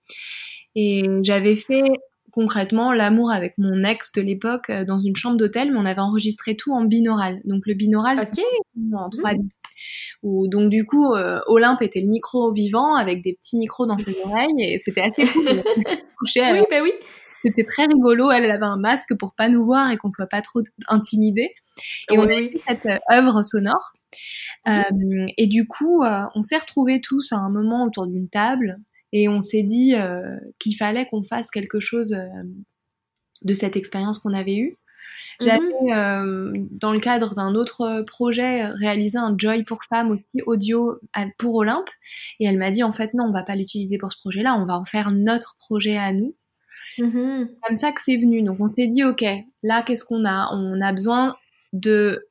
Et 0.75 1.03
j'avais 1.23 1.55
fait 1.55 1.89
concrètement 2.37 2.93
l'amour 2.93 3.31
avec 3.31 3.55
mon 3.57 3.83
ex 3.83 4.11
de 4.11 4.21
l'époque 4.21 4.69
euh, 4.69 4.85
dans 4.85 4.99
une 4.99 5.15
chambre 5.15 5.37
d'hôtel, 5.37 5.71
mais 5.71 5.79
on 5.79 5.85
avait 5.85 6.01
enregistré 6.01 6.55
tout 6.55 6.71
en 6.71 6.83
binaural. 6.83 7.41
Donc 7.45 7.63
le 7.65 7.73
binaural, 7.73 8.19
c'est 8.31 8.43
en 8.93 9.09
3D. 9.09 9.41
Mmh. 10.21 10.47
donc 10.47 10.69
du 10.69 10.85
coup, 10.85 11.15
euh, 11.15 11.39
Olympe 11.47 11.81
était 11.81 11.99
le 11.99 12.07
micro 12.07 12.53
vivant 12.53 12.95
avec 12.95 13.23
des 13.23 13.33
petits 13.33 13.57
micros 13.57 13.87
dans 13.87 13.97
ses 13.97 14.15
oreilles 14.23 14.53
et 14.59 14.77
c'était 14.79 15.01
assez 15.01 15.25
cool. 15.25 15.45
oui, 16.35 16.61
bah 16.69 16.77
oui. 16.83 16.91
C'était 17.43 17.63
très 17.63 17.85
rigolo. 17.85 18.29
Elle, 18.29 18.51
avait 18.51 18.65
un 18.65 18.77
masque 18.77 19.17
pour 19.17 19.33
pas 19.33 19.49
nous 19.49 19.65
voir 19.65 19.89
et 19.89 19.97
qu'on 19.97 20.11
soit 20.11 20.27
pas 20.27 20.43
trop 20.43 20.61
intimidés. 20.89 21.55
Et 22.11 22.19
on 22.19 22.27
a 22.27 22.39
eu 22.39 22.51
cette 22.67 22.85
euh, 22.85 22.97
œuvre 23.11 23.41
sonore. 23.41 23.93
Mmh. 24.67 25.27
et 25.37 25.47
du 25.47 25.65
coup, 25.65 26.03
on 26.03 26.41
s'est 26.41 26.57
retrouvés 26.57 27.01
tous 27.01 27.31
à 27.31 27.37
un 27.37 27.49
moment 27.49 27.85
autour 27.85 28.05
d'une 28.05 28.29
table 28.29 28.77
et 29.13 29.29
on 29.29 29.41
s'est 29.41 29.63
dit 29.63 29.95
euh, 29.95 30.37
qu'il 30.59 30.75
fallait 30.75 31.07
qu'on 31.07 31.23
fasse 31.23 31.49
quelque 31.49 31.79
chose 31.79 32.13
euh, 32.13 32.43
de 33.43 33.53
cette 33.53 33.75
expérience 33.75 34.19
qu'on 34.19 34.33
avait 34.33 34.57
eue. 34.57 34.77
J'avais, 35.41 35.59
mhm. 35.59 35.91
euh, 35.91 36.65
dans 36.71 36.93
le 36.93 36.99
cadre 36.99 37.33
d'un 37.33 37.55
autre 37.55 38.03
projet, 38.05 38.67
réalisé 38.67 39.17
un 39.17 39.35
Joy 39.37 39.63
pour 39.63 39.79
femmes 39.83 40.11
aussi 40.11 40.41
audio 40.45 40.99
pour 41.37 41.55
Olympe. 41.55 41.89
Et 42.39 42.45
elle 42.45 42.57
m'a 42.57 42.71
dit, 42.71 42.83
en 42.83 42.93
fait, 42.93 43.13
non, 43.13 43.25
on 43.25 43.31
va 43.31 43.43
pas 43.43 43.55
l'utiliser 43.55 43.97
pour 43.97 44.11
ce 44.11 44.19
projet-là, 44.19 44.55
on 44.55 44.65
va 44.65 44.77
en 44.77 44.85
faire 44.85 45.11
notre 45.11 45.55
projet 45.57 45.97
à 45.97 46.11
nous. 46.11 46.35
Mhm. 46.99 47.49
Comme 47.63 47.75
ça 47.75 47.91
que 47.91 48.01
c'est 48.03 48.17
venu. 48.17 48.41
Donc 48.43 48.59
on 48.59 48.67
s'est 48.67 48.87
dit, 48.87 49.03
ok, 49.03 49.23
là, 49.63 49.83
qu'est-ce 49.83 50.05
qu'on 50.05 50.25
a? 50.25 50.49
On 50.53 50.81
a 50.81 50.91
besoin 50.91 51.35
de 51.73 52.27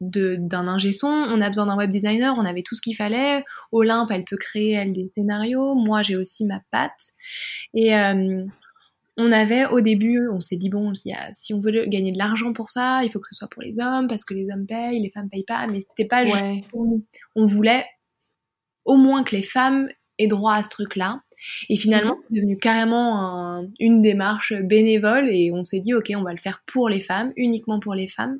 d'un 0.00 0.68
ingé 0.68 0.92
son, 0.92 1.08
on 1.08 1.40
a 1.40 1.48
besoin 1.48 1.66
d'un 1.66 1.76
web 1.76 1.90
designer, 1.90 2.34
on 2.38 2.44
avait 2.44 2.62
tout 2.62 2.74
ce 2.74 2.80
qu'il 2.82 2.94
fallait. 2.94 3.44
Olympe, 3.72 4.10
elle 4.10 4.24
peut 4.24 4.36
créer 4.36 4.72
elle 4.72 4.92
des 4.92 5.08
scénarios, 5.08 5.74
moi 5.74 6.02
j'ai 6.02 6.16
aussi 6.16 6.44
ma 6.44 6.60
patte. 6.70 7.10
Et 7.74 7.96
euh, 7.96 8.44
on 9.16 9.32
avait 9.32 9.66
au 9.66 9.80
début, 9.80 10.28
on 10.28 10.38
s'est 10.38 10.56
dit 10.56 10.70
bon, 10.70 10.92
si 10.94 11.52
on 11.52 11.60
veut 11.60 11.86
gagner 11.86 12.12
de 12.12 12.18
l'argent 12.18 12.52
pour 12.52 12.70
ça, 12.70 13.02
il 13.02 13.10
faut 13.10 13.18
que 13.18 13.26
ce 13.28 13.34
soit 13.34 13.48
pour 13.48 13.62
les 13.62 13.80
hommes 13.80 14.06
parce 14.06 14.24
que 14.24 14.34
les 14.34 14.48
hommes 14.52 14.66
payent, 14.66 15.00
les 15.00 15.10
femmes 15.10 15.28
payent 15.28 15.44
pas, 15.44 15.66
mais 15.66 15.80
c'était 15.80 16.08
pas 16.08 16.24
juste 16.24 16.68
pour 16.70 16.84
nous. 16.84 17.04
On 17.34 17.44
voulait 17.44 17.84
au 18.84 18.96
moins 18.96 19.24
que 19.24 19.34
les 19.34 19.42
femmes 19.42 19.88
aient 20.18 20.28
droit 20.28 20.54
à 20.54 20.62
ce 20.62 20.70
truc-là. 20.70 21.20
Et 21.68 21.76
finalement, 21.76 22.14
mhm. 22.14 22.22
c'est 22.28 22.34
devenu 22.36 22.56
carrément 22.56 23.64
une 23.80 24.00
démarche 24.00 24.52
bénévole 24.54 25.28
et 25.30 25.50
on 25.52 25.64
s'est 25.64 25.80
dit 25.80 25.94
ok, 25.94 26.12
on 26.14 26.22
va 26.22 26.32
le 26.32 26.38
faire 26.38 26.62
pour 26.66 26.88
les 26.88 27.00
femmes, 27.00 27.32
uniquement 27.36 27.80
pour 27.80 27.94
les 27.94 28.08
femmes. 28.08 28.38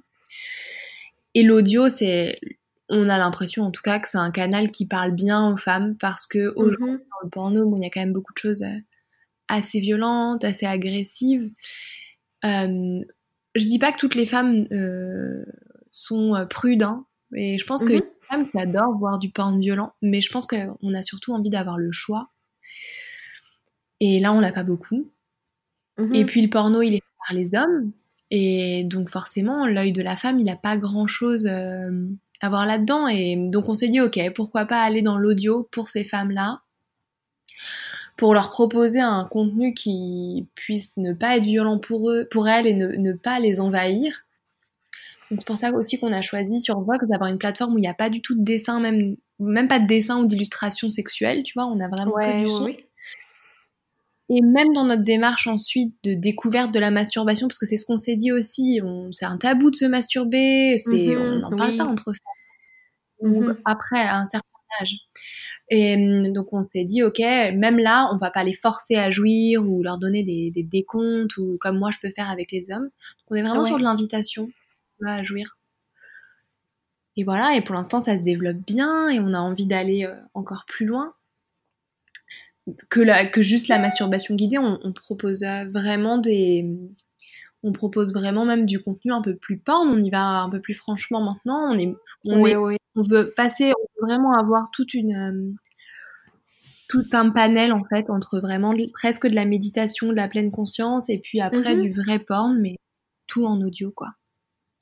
Et 1.35 1.43
l'audio, 1.43 1.89
c'est, 1.89 2.41
on 2.89 3.09
a 3.09 3.19
l'impression 3.19 3.65
en 3.65 3.71
tout 3.71 3.83
cas 3.83 3.99
que 3.99 4.09
c'est 4.09 4.19
un 4.19 4.31
canal 4.31 4.71
qui 4.71 4.87
parle 4.87 5.13
bien 5.13 5.53
aux 5.53 5.57
femmes 5.57 5.97
parce 5.99 6.27
que 6.27 6.53
aujourd'hui, 6.57 6.93
mhm. 6.93 6.99
dans 6.99 7.25
le 7.25 7.31
porno, 7.31 7.77
il 7.77 7.83
y 7.83 7.87
a 7.87 7.91
quand 7.91 8.01
même 8.01 8.13
beaucoup 8.13 8.33
de 8.33 8.39
choses 8.39 8.63
euh, 8.63 8.79
assez 9.49 9.81
violentes, 9.81 10.45
assez 10.45 10.67
agressives. 10.67 11.51
Euh, 12.45 13.01
je 13.55 13.67
dis 13.67 13.79
pas 13.79 13.93
que 13.93 13.99
toutes 13.99 14.15
les 14.15 14.27
femmes 14.27 14.67
euh, 14.73 15.45
sont 15.91 16.35
euh, 16.35 16.47
prudes, 16.47 16.83
hein, 16.83 17.07
et 17.35 17.59
je 17.59 17.67
pense 17.67 17.83
qu'il 17.83 17.95
y 17.95 17.99
a 17.99 18.01
des 18.01 18.07
femmes 18.29 18.49
qui 18.49 18.59
adorent 18.59 18.97
voir 18.99 19.19
du 19.19 19.31
porn 19.31 19.59
violent, 19.59 19.93
mais 20.03 20.21
je 20.21 20.31
pense 20.31 20.47
qu'on 20.47 20.95
a 20.95 21.03
surtout 21.03 21.33
envie 21.33 21.51
d'avoir 21.51 21.79
le 21.79 21.91
choix. 21.91 22.29
Et 24.01 24.21
là, 24.21 24.33
on 24.33 24.41
l'a 24.41 24.53
pas 24.53 24.63
beaucoup. 24.63 25.11
Mhm. 25.99 26.15
Et 26.15 26.25
puis 26.25 26.43
le 26.43 26.49
porno, 26.49 26.83
il 26.83 26.95
est 26.95 26.99
fait 26.99 27.27
par 27.27 27.37
les 27.37 27.55
hommes. 27.55 27.93
Et 28.31 28.85
donc 28.85 29.09
forcément, 29.09 29.67
l'œil 29.67 29.93
de 29.93 30.03
la 30.03 30.17
femme, 30.17 30.39
il 30.39 30.47
n'a 30.47 30.57
pas 30.57 30.77
grand-chose 30.77 31.47
euh, 31.47 32.07
à 32.41 32.49
voir 32.49 32.67
là-dedans. 32.67 33.09
Et 33.09 33.37
donc 33.51 33.69
on 33.69 33.75
s'est 33.75 33.89
dit, 33.89 34.01
ok, 34.01 34.19
pourquoi 34.35 34.67
pas 34.67 34.81
aller 34.81 35.03
dans 35.03 35.19
l'audio 35.19 35.69
pour 35.71 35.89
ces 35.89 36.05
femmes-là, 36.05 36.61
pour 38.17 38.35
leur 38.35 38.51
proposer 38.51 39.01
un 39.01 39.25
contenu 39.25 39.73
qui 39.75 40.47
puisse 40.55 40.99
ne 40.99 41.13
pas 41.13 41.37
être 41.37 41.45
violent 41.45 41.79
pour 41.79 42.11
eux, 42.11 42.27
pour 42.31 42.49
elles, 42.49 42.67
et 42.67 42.75
ne, 42.75 42.89
ne 42.89 43.13
pas 43.13 43.39
les 43.39 43.61
envahir. 43.61 44.25
Donc 45.31 45.41
c'est 45.41 45.47
pour 45.47 45.59
ça 45.59 45.73
aussi 45.73 45.99
qu'on 45.99 46.13
a 46.13 46.23
choisi 46.23 46.59
sur 46.59 46.81
Vox 46.81 47.07
d'avoir 47.07 47.29
une 47.31 47.39
plateforme 47.39 47.75
où 47.75 47.79
il 47.79 47.83
n'y 47.83 47.89
a 47.89 47.95
pas 47.95 48.09
du 48.09 48.23
tout 48.23 48.35
de 48.35 48.43
dessin, 48.43 48.81
même, 48.81 49.17
même 49.39 49.69
pas 49.69 49.79
de 49.79 49.87
dessin 49.87 50.19
ou 50.19 50.27
d'illustration 50.27 50.89
sexuelle, 50.89 51.43
tu 51.43 51.53
vois, 51.55 51.67
on 51.67 51.81
a 51.81 51.89
vraiment 51.89 52.13
que 52.13 52.17
Ouais, 52.17 52.43
du 52.43 52.49
son. 52.49 52.69
Et 54.31 54.43
même 54.43 54.73
dans 54.75 54.85
notre 54.85 55.03
démarche 55.05 55.47
ensuite 55.47 55.95
de 56.05 56.15
découverte 56.15 56.73
de 56.73 56.79
la 56.79 56.91
masturbation, 56.91 57.49
parce 57.49 57.59
que 57.59 57.67
c'est 57.67 57.79
ce 57.79 57.87
qu'on 57.87 57.97
s'est 57.97 58.17
dit 58.17 58.31
aussi, 58.33 58.81
c'est 59.13 59.25
un 59.25 59.39
tabou 59.39 59.71
de 59.71 59.77
se 59.77 59.87
masturber, 59.87 60.77
c'est, 60.79 61.17
Mhm, 61.17 61.17
on 61.17 61.39
n'en 61.41 61.53
parle 61.53 61.71
oui. 61.71 61.79
pas 61.79 61.85
entre 61.87 62.13
femmes. 62.13 63.31
Ou 63.31 63.51
Mhm. 63.51 63.57
après 63.65 64.01
à 64.01 64.19
un 64.19 64.27
certain 64.27 64.47
âge. 64.81 64.97
Et 65.71 65.97
hum, 65.97 66.33
donc 66.33 66.53
on 66.53 66.65
s'est 66.65 66.85
dit, 66.85 67.03
ok, 67.03 67.19
même 67.21 67.79
là, 67.79 68.11
on 68.13 68.19
va 68.19 68.31
pas 68.31 68.45
les 68.45 68.55
forcer 68.55 68.97
à 68.97 69.11
jouir 69.11 69.63
ou 69.69 69.83
leur 69.83 69.99
donner 69.99 70.25
des, 70.25 70.51
des 70.53 70.63
décomptes 70.65 71.37
ou 71.39 71.59
comme 71.61 71.79
moi 71.79 71.91
je 71.93 71.99
peux 72.01 72.11
faire 72.15 72.31
avec 72.31 72.53
les 72.53 72.71
hommes. 72.71 72.85
Donc 72.85 72.93
on 73.31 73.35
est 73.37 73.43
vraiment 73.43 73.63
Ouais. 73.63 73.69
sur 73.69 73.79
de 73.79 73.83
l'invitation 73.85 74.49
à 75.07 75.23
jouir. 75.25 75.57
Et 77.17 77.25
voilà, 77.25 77.55
et 77.55 77.61
pour 77.63 77.75
l'instant 77.75 78.01
ça 78.01 78.17
se 78.17 78.23
développe 78.23 78.57
bien 78.59 79.09
et 79.11 79.21
on 79.21 79.35
a 79.35 79.39
envie 79.41 79.67
d'aller 79.67 80.05
euh, 80.07 80.15
encore 80.35 80.65
plus 80.67 80.87
loin 80.87 81.13
que, 82.89 83.01
la, 83.01 83.27
que 83.27 83.43
juste 83.43 83.69
la 83.69 83.79
masturbation 83.79 84.35
guidée. 84.35 84.59
On, 84.59 84.79
on 84.83 84.93
propose 84.93 85.43
vraiment 85.71 86.19
des, 86.19 86.67
on 87.63 87.73
propose 87.73 88.13
vraiment 88.15 88.45
même 88.45 88.67
du 88.67 88.81
contenu 88.83 89.13
un 89.13 89.23
peu 89.23 89.37
plus 89.37 89.59
porn. 89.59 89.89
On 89.89 90.03
y 90.03 90.11
va 90.11 90.41
un 90.43 90.51
peu 90.51 90.61
plus 90.61 90.75
franchement 90.75 91.21
maintenant. 91.23 91.73
On 91.75 91.79
est, 91.79 91.95
on 92.25 92.41
Oui, 92.43 92.51
est 92.51 92.57
oui. 92.57 92.77
on 92.97 93.03
veut 93.03 93.33
passer, 93.37 93.67
on 93.77 94.03
veut 94.03 94.07
vraiment 94.09 94.33
avoir 94.39 94.69
toute 94.73 94.95
une, 94.95 95.15
euh, 95.15 95.53
tout 96.89 97.05
un 97.13 97.31
panel 97.31 97.73
en 97.73 97.85
fait 97.85 98.09
entre 98.09 98.41
vraiment 98.41 98.73
de- 98.73 98.91
presque 98.93 99.27
de 99.27 99.35
la 99.35 99.45
méditation, 99.45 100.09
de 100.09 100.15
la 100.15 100.29
pleine 100.29 100.51
conscience 100.51 101.11
et 101.11 101.19
puis 101.19 101.41
après 101.41 101.75
Mhm. 101.77 101.83
du 101.83 101.91
vrai 101.93 102.19
porn, 102.19 102.59
mais 102.61 102.77
tout 103.27 103.45
en 103.45 103.61
audio 103.61 103.91
quoi. 103.91 104.09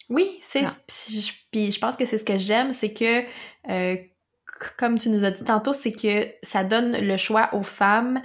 Oui, 0.09 0.39
c'est 0.41 0.63
je- 0.63 1.71
je 1.71 1.79
pense 1.81 1.97
que 1.97 2.05
c'est 2.05 2.19
ce 2.19 2.25
que 2.25 2.39
j'aime, 2.39 2.71
c'est 2.71 2.93
que 2.93 3.23
euh, 3.69 3.97
comme 4.77 4.99
tu 4.99 5.09
nous 5.09 5.25
as 5.25 5.31
dit 5.31 5.45
tantôt, 5.45 5.73
c'est 5.73 5.93
que 5.93 6.27
ça 6.43 6.65
donne 6.65 6.97
le 6.99 7.17
choix 7.17 7.51
aux 7.53 7.63
femmes 7.63 8.21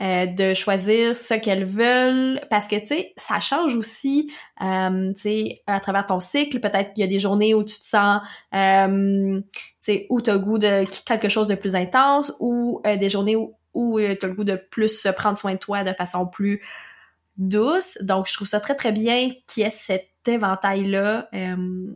euh, 0.00 0.26
de 0.26 0.54
choisir 0.54 1.16
ce 1.16 1.34
qu'elles 1.34 1.64
veulent 1.64 2.40
parce 2.50 2.68
que 2.68 2.76
tu 2.76 2.86
sais, 2.88 3.12
ça 3.16 3.40
change 3.40 3.76
aussi 3.76 4.32
euh, 4.62 5.12
tu 5.14 5.20
sais 5.20 5.62
à 5.66 5.80
travers 5.80 6.06
ton 6.06 6.20
cycle, 6.20 6.60
peut-être 6.60 6.92
qu'il 6.92 7.02
y 7.02 7.06
a 7.06 7.10
des 7.10 7.20
journées 7.20 7.54
où 7.54 7.62
tu 7.62 7.78
te 7.78 7.84
sens 7.84 8.20
euh, 8.54 9.40
tu 9.40 9.62
sais 9.80 10.06
où 10.08 10.20
tu 10.20 10.30
as 10.30 10.34
le 10.34 10.38
goût 10.38 10.58
de 10.58 10.84
quelque 11.04 11.28
chose 11.28 11.46
de 11.46 11.54
plus 11.54 11.74
intense 11.74 12.32
ou 12.40 12.80
euh, 12.86 12.96
des 12.96 13.10
journées 13.10 13.36
où, 13.36 13.54
où 13.74 13.98
tu 13.98 14.24
as 14.24 14.28
le 14.28 14.34
goût 14.34 14.44
de 14.44 14.56
plus 14.56 15.06
euh, 15.06 15.12
prendre 15.12 15.36
soin 15.36 15.52
de 15.54 15.58
toi 15.58 15.84
de 15.84 15.92
façon 15.92 16.26
plus 16.26 16.62
douce. 17.36 17.98
Donc, 18.02 18.28
je 18.28 18.34
trouve 18.34 18.48
ça 18.48 18.60
très, 18.60 18.74
très 18.74 18.92
bien 18.92 19.30
qu'il 19.46 19.62
y 19.62 19.66
ait 19.66 19.70
cet 19.70 20.08
éventail-là 20.26 21.28
euh, 21.34 21.86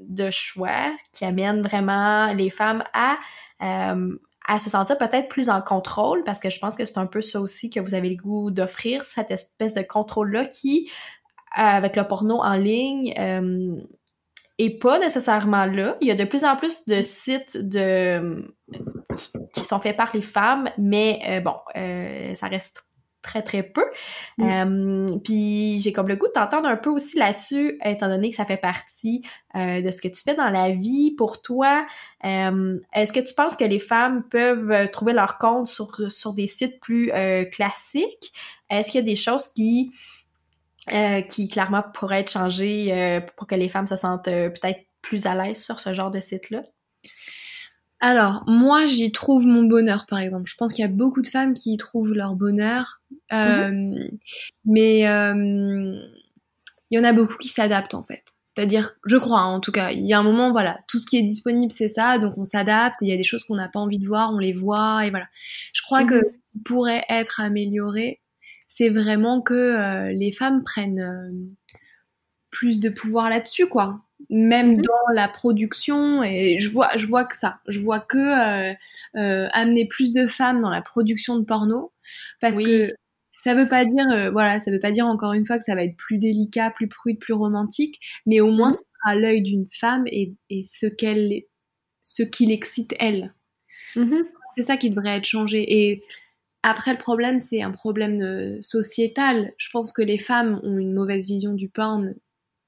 de 0.00 0.30
choix 0.30 0.94
qui 1.12 1.24
amène 1.24 1.62
vraiment 1.62 2.32
les 2.32 2.50
femmes 2.50 2.82
à, 2.92 3.18
euh, 3.62 4.16
à 4.46 4.58
se 4.58 4.68
sentir 4.70 4.98
peut-être 4.98 5.28
plus 5.28 5.48
en 5.48 5.60
contrôle, 5.60 6.24
parce 6.24 6.40
que 6.40 6.50
je 6.50 6.58
pense 6.58 6.76
que 6.76 6.84
c'est 6.84 6.98
un 6.98 7.06
peu 7.06 7.22
ça 7.22 7.40
aussi 7.40 7.70
que 7.70 7.78
vous 7.78 7.94
avez 7.94 8.08
le 8.08 8.16
goût 8.16 8.50
d'offrir, 8.50 9.04
cette 9.04 9.30
espèce 9.30 9.74
de 9.74 9.82
contrôle-là 9.82 10.46
qui, 10.46 10.90
euh, 11.58 11.62
avec 11.62 11.96
le 11.96 12.04
porno 12.04 12.36
en 12.42 12.54
ligne, 12.54 13.14
euh, 13.18 13.76
est 14.58 14.78
pas 14.78 14.98
nécessairement 14.98 15.66
là. 15.66 15.96
Il 16.00 16.08
y 16.08 16.10
a 16.10 16.14
de 16.14 16.24
plus 16.24 16.44
en 16.44 16.56
plus 16.56 16.84
de 16.86 17.00
sites 17.02 17.58
qui, 19.52 19.64
sont 19.64 19.78
faits 19.78 19.96
par 19.96 20.10
les 20.14 20.22
femmes, 20.22 20.68
mais 20.78 21.20
euh, 21.28 21.40
bon, 21.40 21.54
ça 22.34 22.48
reste 22.48 22.84
très 23.22 23.42
très 23.42 23.62
peu. 23.62 23.84
Mm. 24.38 25.08
Euh, 25.12 25.18
Puis 25.24 25.80
j'ai 25.80 25.92
comme 25.92 26.08
le 26.08 26.16
goût 26.16 26.26
de 26.26 26.32
t'entendre 26.32 26.68
un 26.68 26.76
peu 26.76 26.90
aussi 26.90 27.18
là-dessus, 27.18 27.78
étant 27.84 28.08
donné 28.08 28.30
que 28.30 28.36
ça 28.36 28.44
fait 28.44 28.56
partie 28.56 29.22
euh, 29.56 29.80
de 29.80 29.90
ce 29.90 30.00
que 30.00 30.08
tu 30.08 30.22
fais 30.22 30.34
dans 30.34 30.48
la 30.50 30.70
vie 30.70 31.12
pour 31.16 31.42
toi. 31.42 31.86
Euh, 32.24 32.78
Est-ce 32.92 33.12
que 33.12 33.20
tu 33.20 33.34
penses 33.34 33.56
que 33.56 33.64
les 33.64 33.78
femmes 33.78 34.22
peuvent 34.30 34.70
euh, 34.70 34.86
trouver 34.86 35.12
leur 35.12 35.38
compte 35.38 35.66
sur, 35.66 36.10
sur 36.10 36.32
des 36.32 36.46
sites 36.46 36.80
plus 36.80 37.10
euh, 37.12 37.44
classiques? 37.44 38.32
Est-ce 38.68 38.90
qu'il 38.90 39.00
y 39.00 39.02
a 39.02 39.06
des 39.06 39.16
choses 39.16 39.48
qui 39.48 39.92
euh, 40.92 41.20
qui 41.20 41.48
clairement 41.48 41.82
pourraient 41.94 42.20
être 42.20 42.30
changées 42.30 42.92
euh, 42.92 43.20
pour 43.36 43.46
que 43.46 43.54
les 43.54 43.68
femmes 43.68 43.86
se 43.86 43.96
sentent 43.96 44.24
peut-être 44.24 44.80
plus 45.02 45.26
à 45.26 45.34
l'aise 45.34 45.62
sur 45.62 45.78
ce 45.78 45.94
genre 45.94 46.10
de 46.10 46.20
site-là? 46.20 46.62
Alors, 48.00 48.44
moi, 48.46 48.86
j'y 48.86 49.12
trouve 49.12 49.46
mon 49.46 49.64
bonheur, 49.64 50.06
par 50.06 50.18
exemple. 50.20 50.48
Je 50.50 50.56
pense 50.56 50.72
qu'il 50.72 50.82
y 50.82 50.88
a 50.88 50.90
beaucoup 50.90 51.20
de 51.22 51.28
femmes 51.28 51.52
qui 51.54 51.74
y 51.74 51.76
trouvent 51.76 52.12
leur 52.12 52.34
bonheur. 52.34 53.00
Euh, 53.32 54.08
Mais 54.64 55.06
euh, 55.08 55.96
il 56.90 56.96
y 56.96 56.98
en 56.98 57.04
a 57.04 57.12
beaucoup 57.12 57.36
qui 57.38 57.48
s'adaptent, 57.48 57.94
en 57.94 58.02
fait. 58.02 58.24
C'est-à-dire, 58.44 58.94
je 59.06 59.16
crois, 59.16 59.40
hein, 59.40 59.46
en 59.54 59.60
tout 59.60 59.72
cas, 59.72 59.92
il 59.92 60.04
y 60.06 60.12
a 60.12 60.18
un 60.18 60.22
moment, 60.24 60.50
voilà, 60.52 60.78
tout 60.88 60.98
ce 60.98 61.06
qui 61.06 61.16
est 61.18 61.22
disponible, 61.22 61.72
c'est 61.72 61.88
ça, 61.88 62.18
donc 62.18 62.34
on 62.36 62.44
s'adapte. 62.44 62.96
Il 63.02 63.08
y 63.08 63.12
a 63.12 63.16
des 63.16 63.22
choses 63.24 63.44
qu'on 63.44 63.54
n'a 63.56 63.68
pas 63.68 63.78
envie 63.80 63.98
de 64.00 64.06
voir, 64.06 64.32
on 64.32 64.38
les 64.38 64.52
voit, 64.52 65.06
et 65.06 65.10
voilà. 65.10 65.26
Je 65.72 65.82
crois 65.82 66.04
que 66.04 66.16
Mhm. 66.16 66.20
ce 66.24 66.28
qui 66.58 66.58
pourrait 66.64 67.04
être 67.08 67.40
amélioré, 67.40 68.20
c'est 68.66 68.88
vraiment 68.90 69.40
que 69.42 69.54
euh, 69.54 70.12
les 70.12 70.32
femmes 70.32 70.64
prennent 70.64 71.54
plus 72.50 72.80
de 72.80 72.88
pouvoir 72.90 73.28
là-dessus, 73.30 73.66
quoi. 73.68 74.02
Même 74.28 74.76
Mhm. 74.76 74.82
dans 74.82 75.12
la 75.14 75.28
production, 75.28 76.22
et 76.22 76.58
je 76.58 76.68
vois, 76.68 76.90
je 76.96 77.06
vois 77.06 77.24
que 77.24 77.36
ça. 77.36 77.60
Je 77.68 77.78
vois 77.78 78.00
que 78.00 78.18
euh, 78.18 78.74
euh, 79.16 79.48
amener 79.52 79.86
plus 79.86 80.12
de 80.12 80.26
femmes 80.26 80.60
dans 80.60 80.70
la 80.70 80.82
production 80.82 81.38
de 81.38 81.44
porno, 81.44 81.92
parce 82.40 82.58
Oui. 82.58 82.64
que 82.64 82.88
ça 83.38 83.54
veut 83.54 83.68
pas 83.68 83.84
dire, 83.86 84.06
euh, 84.12 84.30
voilà, 84.30 84.60
ça 84.60 84.70
veut 84.70 84.78
pas 84.80 84.90
dire 84.90 85.06
encore 85.06 85.32
une 85.32 85.46
fois 85.46 85.58
que 85.58 85.64
ça 85.64 85.74
va 85.74 85.82
être 85.84 85.96
plus 85.96 86.18
délicat, 86.18 86.70
plus 86.70 86.88
prude, 86.88 87.18
plus 87.18 87.32
romantique, 87.32 87.98
mais 88.26 88.40
au 88.40 88.50
moins 88.50 88.68
Mhm. 88.68 88.74
ce 88.74 88.78
sera 88.80 89.10
à 89.12 89.14
l'œil 89.14 89.42
d'une 89.42 89.66
femme 89.72 90.04
et, 90.06 90.34
et 90.50 90.64
ce 90.70 90.86
qu'elle, 90.86 91.42
ce 92.02 92.22
qui 92.22 92.46
l'excite 92.46 92.94
elle. 93.00 93.32
Mhm. 93.96 94.24
C'est 94.56 94.62
ça 94.64 94.76
qui 94.76 94.90
devrait 94.90 95.16
être 95.16 95.24
changé. 95.24 95.64
Et 95.88 96.04
après, 96.62 96.92
le 96.92 96.98
problème, 96.98 97.40
c'est 97.40 97.62
un 97.62 97.70
problème 97.70 98.20
euh, 98.20 98.58
sociétal. 98.60 99.52
Je 99.56 99.70
pense 99.72 99.92
que 99.92 100.02
les 100.02 100.18
femmes 100.18 100.60
ont 100.62 100.76
une 100.76 100.92
mauvaise 100.92 101.26
vision 101.26 101.54
du 101.54 101.68
porn 101.70 102.14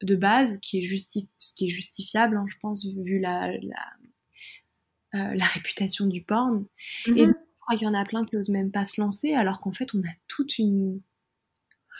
de 0.04 0.16
base, 0.16 0.58
qui 0.60 0.80
est, 0.80 0.84
justi- 0.84 1.28
qui 1.56 1.66
est 1.66 1.70
justifiable, 1.70 2.36
hein, 2.36 2.46
je 2.48 2.56
pense, 2.60 2.86
vu 3.04 3.18
la, 3.20 3.52
la, 3.52 3.86
euh, 5.14 5.34
la 5.34 5.44
réputation 5.44 6.06
du 6.06 6.22
porn. 6.22 6.64
Et 7.06 7.26
Mhm. 7.26 7.34
je 7.34 7.60
crois 7.60 7.76
qu'il 7.78 7.86
y 7.86 7.90
en 7.90 7.94
a 7.94 8.04
plein 8.04 8.24
qui 8.24 8.36
osent 8.36 8.48
même 8.50 8.70
pas 8.72 8.84
se 8.84 9.00
lancer, 9.00 9.34
alors 9.34 9.60
qu'en 9.60 9.72
fait, 9.72 9.94
on 9.94 10.00
a 10.00 10.12
toute 10.28 10.58
une. 10.58 11.00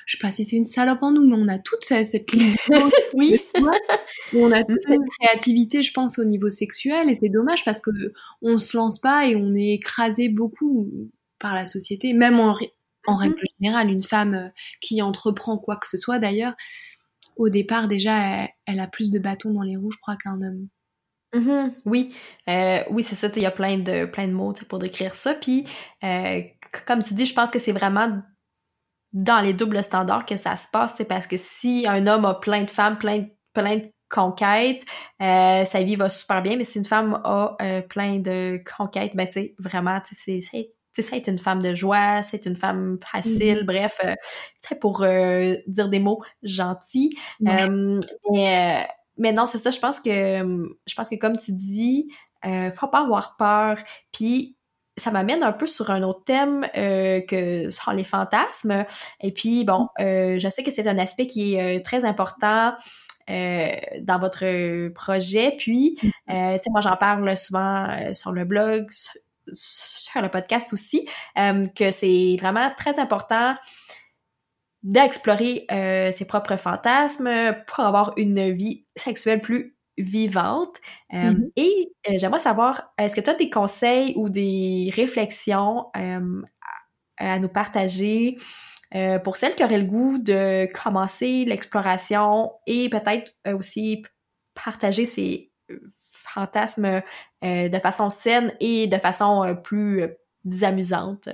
Je 0.06 0.16
sais 0.16 0.20
pas 0.20 0.32
si 0.32 0.44
c'est 0.44 0.56
une 0.56 0.64
salope 0.64 1.02
en 1.02 1.12
nous, 1.12 1.24
mais 1.26 1.36
on 1.38 1.46
a 1.48 1.58
toute 1.60 1.84
cette, 1.84 2.06
cette 2.06 2.26
Oui. 3.14 3.36
on 4.34 4.50
a 4.50 4.64
toute 4.64 4.80
Mhm. 4.88 4.88
cette 4.88 5.08
créativité, 5.20 5.82
je 5.82 5.92
pense, 5.92 6.18
au 6.18 6.24
niveau 6.24 6.50
sexuel, 6.50 7.08
et 7.08 7.14
c'est 7.14 7.28
dommage 7.28 7.64
parce 7.64 7.80
que 7.80 7.90
on 8.40 8.58
se 8.58 8.76
lance 8.76 8.98
pas 9.00 9.26
et 9.26 9.36
on 9.36 9.54
est 9.54 9.74
écrasé 9.74 10.28
beaucoup 10.28 10.90
par 11.38 11.54
la 11.54 11.66
société, 11.66 12.12
même 12.14 12.40
en 12.40 12.52
Mhm. 12.54 13.14
règle 13.14 13.40
générale, 13.60 13.90
une 13.90 14.02
femme 14.02 14.34
euh, 14.34 14.48
qui 14.80 15.02
entreprend 15.02 15.56
quoi 15.58 15.76
que 15.76 15.86
ce 15.88 15.98
soit 15.98 16.18
d'ailleurs, 16.18 16.54
au 17.42 17.48
départ 17.48 17.88
déjà, 17.88 18.48
elle, 18.66 18.80
a 18.80 18.86
plus 18.86 19.10
de 19.10 19.18
bâtons 19.18 19.52
dans 19.52 19.62
les 19.62 19.76
roues, 19.76 19.90
je 19.90 19.98
crois, 19.98 20.16
qu'un 20.16 20.40
homme. 20.40 20.68
Mhm, 21.34 21.74
Oui, 21.86 22.14
Euh, 22.48 22.80
oui, 22.90 23.02
c'est 23.02 23.14
ça. 23.14 23.28
Il 23.36 23.42
y 23.42 23.46
a 23.46 23.50
plein 23.50 23.78
de, 23.78 24.04
plein 24.04 24.28
de 24.28 24.32
mots 24.32 24.52
pour 24.68 24.78
décrire 24.78 25.14
ça. 25.14 25.34
Puis, 25.34 25.66
euh, 26.04 26.42
comme 26.86 27.02
tu 27.02 27.14
dis, 27.14 27.24
je 27.26 27.34
pense 27.34 27.50
que 27.50 27.58
c'est 27.58 27.72
vraiment 27.72 28.22
dans 29.12 29.40
les 29.40 29.52
doubles 29.54 29.82
standards 29.82 30.26
que 30.26 30.36
ça 30.36 30.56
se 30.56 30.66
passe. 30.72 30.94
c'est 30.96 31.04
Parce 31.06 31.26
que 31.26 31.36
si 31.36 31.86
un 31.88 32.06
homme 32.06 32.24
a 32.24 32.34
plein 32.34 32.64
de 32.64 32.70
femmes, 32.70 32.98
plein, 32.98 33.18
de- 33.20 33.30
plein 33.54 33.76
de 33.76 33.90
conquêtes, 34.10 34.84
euh, 35.22 35.64
sa 35.64 35.82
vie 35.82 35.96
va 35.96 36.10
super 36.10 36.42
bien. 36.42 36.56
Mais 36.56 36.64
si 36.64 36.78
une 36.78 36.84
femme 36.84 37.20
a 37.24 37.56
plein 37.88 38.18
de 38.18 38.62
conquêtes, 38.76 39.16
ben, 39.16 39.26
tu 39.26 39.32
sais, 39.32 39.54
vraiment, 39.58 40.00
tu 40.00 40.14
sais, 40.14 40.40
tu 40.94 41.02
sais, 41.02 41.08
c'est 41.10 41.28
une 41.28 41.38
femme 41.38 41.62
de 41.62 41.74
joie, 41.74 42.22
c'est 42.22 42.46
une 42.46 42.56
femme 42.56 42.98
facile, 43.04 43.64
bref, 43.64 43.98
euh, 44.04 44.14
tu 44.62 44.68
sais, 44.68 44.74
pour 44.74 45.02
euh, 45.02 45.54
dire 45.66 45.88
des 45.88 46.00
mots 46.00 46.22
gentils. 46.42 47.16
Ouais. 47.40 47.68
Euh, 47.68 48.00
mais, 48.30 48.88
mais 49.16 49.32
non, 49.32 49.46
c'est 49.46 49.58
ça, 49.58 49.70
je 49.70 49.78
pense 49.78 50.00
que 50.00 50.10
je 50.86 50.94
pense 50.94 51.08
que 51.08 51.16
comme 51.16 51.36
tu 51.36 51.52
dis, 51.52 52.08
faut 52.74 52.88
pas 52.88 53.02
avoir 53.02 53.36
peur. 53.36 53.78
Puis 54.12 54.56
ça 54.96 55.10
m'amène 55.10 55.42
un 55.42 55.52
peu 55.52 55.66
sur 55.66 55.90
un 55.90 56.02
autre 56.02 56.24
thème 56.24 56.66
euh, 56.76 57.20
que 57.22 57.70
sur 57.70 57.92
les 57.92 58.04
fantasmes. 58.04 58.84
Et 59.20 59.32
puis, 59.32 59.64
bon, 59.64 59.88
euh, 60.00 60.38
je 60.38 60.48
sais 60.48 60.62
que 60.62 60.70
c'est 60.70 60.86
un 60.86 60.98
aspect 60.98 61.26
qui 61.26 61.54
est 61.54 61.78
euh, 61.78 61.82
très 61.82 62.04
important 62.04 62.74
dans 63.28 64.18
votre 64.18 64.88
projet. 64.88 65.54
Puis, 65.56 65.96
tu 66.00 66.10
sais, 66.28 66.70
moi, 66.70 66.80
j'en 66.82 66.96
parle 66.96 67.36
souvent 67.36 68.12
sur 68.12 68.32
le 68.32 68.44
blog, 68.44 68.90
sur 70.02 70.20
le 70.22 70.28
podcast 70.28 70.72
aussi, 70.72 71.08
que 71.36 71.90
c'est 71.90 72.36
vraiment 72.40 72.70
très 72.76 72.98
important 72.98 73.54
d'explorer 74.82 75.66
ses 76.12 76.24
propres 76.24 76.56
fantasmes 76.56 77.54
pour 77.66 77.84
avoir 77.84 78.12
une 78.16 78.50
vie 78.50 78.84
sexuelle 78.96 79.40
plus 79.40 79.76
vivante. 79.98 80.76
Euh, 81.12 81.16
mm-hmm. 81.16 81.52
Et 81.56 81.92
euh, 82.08 82.14
j'aimerais 82.18 82.38
savoir, 82.38 82.92
est-ce 82.98 83.14
que 83.14 83.20
tu 83.20 83.30
as 83.30 83.34
des 83.34 83.50
conseils 83.50 84.14
ou 84.16 84.28
des 84.28 84.90
réflexions 84.94 85.86
euh, 85.96 86.42
à, 87.18 87.38
nous 87.38 87.48
partager 87.48 88.36
pour 89.24 89.36
celles 89.36 89.54
qui 89.54 89.64
auraient 89.64 89.78
le 89.78 89.86
goût 89.86 90.18
de 90.18 90.70
commencer 90.74 91.46
l'exploration 91.46 92.52
et 92.66 92.90
peut-être 92.90 93.32
aussi 93.54 94.02
partager 94.52 95.06
ces 95.06 95.50
fantasmes 96.10 97.00
de 97.42 97.78
façon 97.78 98.08
saine 98.10 98.52
et 98.60 98.86
de 98.86 98.96
façon 98.96 99.56
plus 99.62 100.08
amusante? 100.62 101.28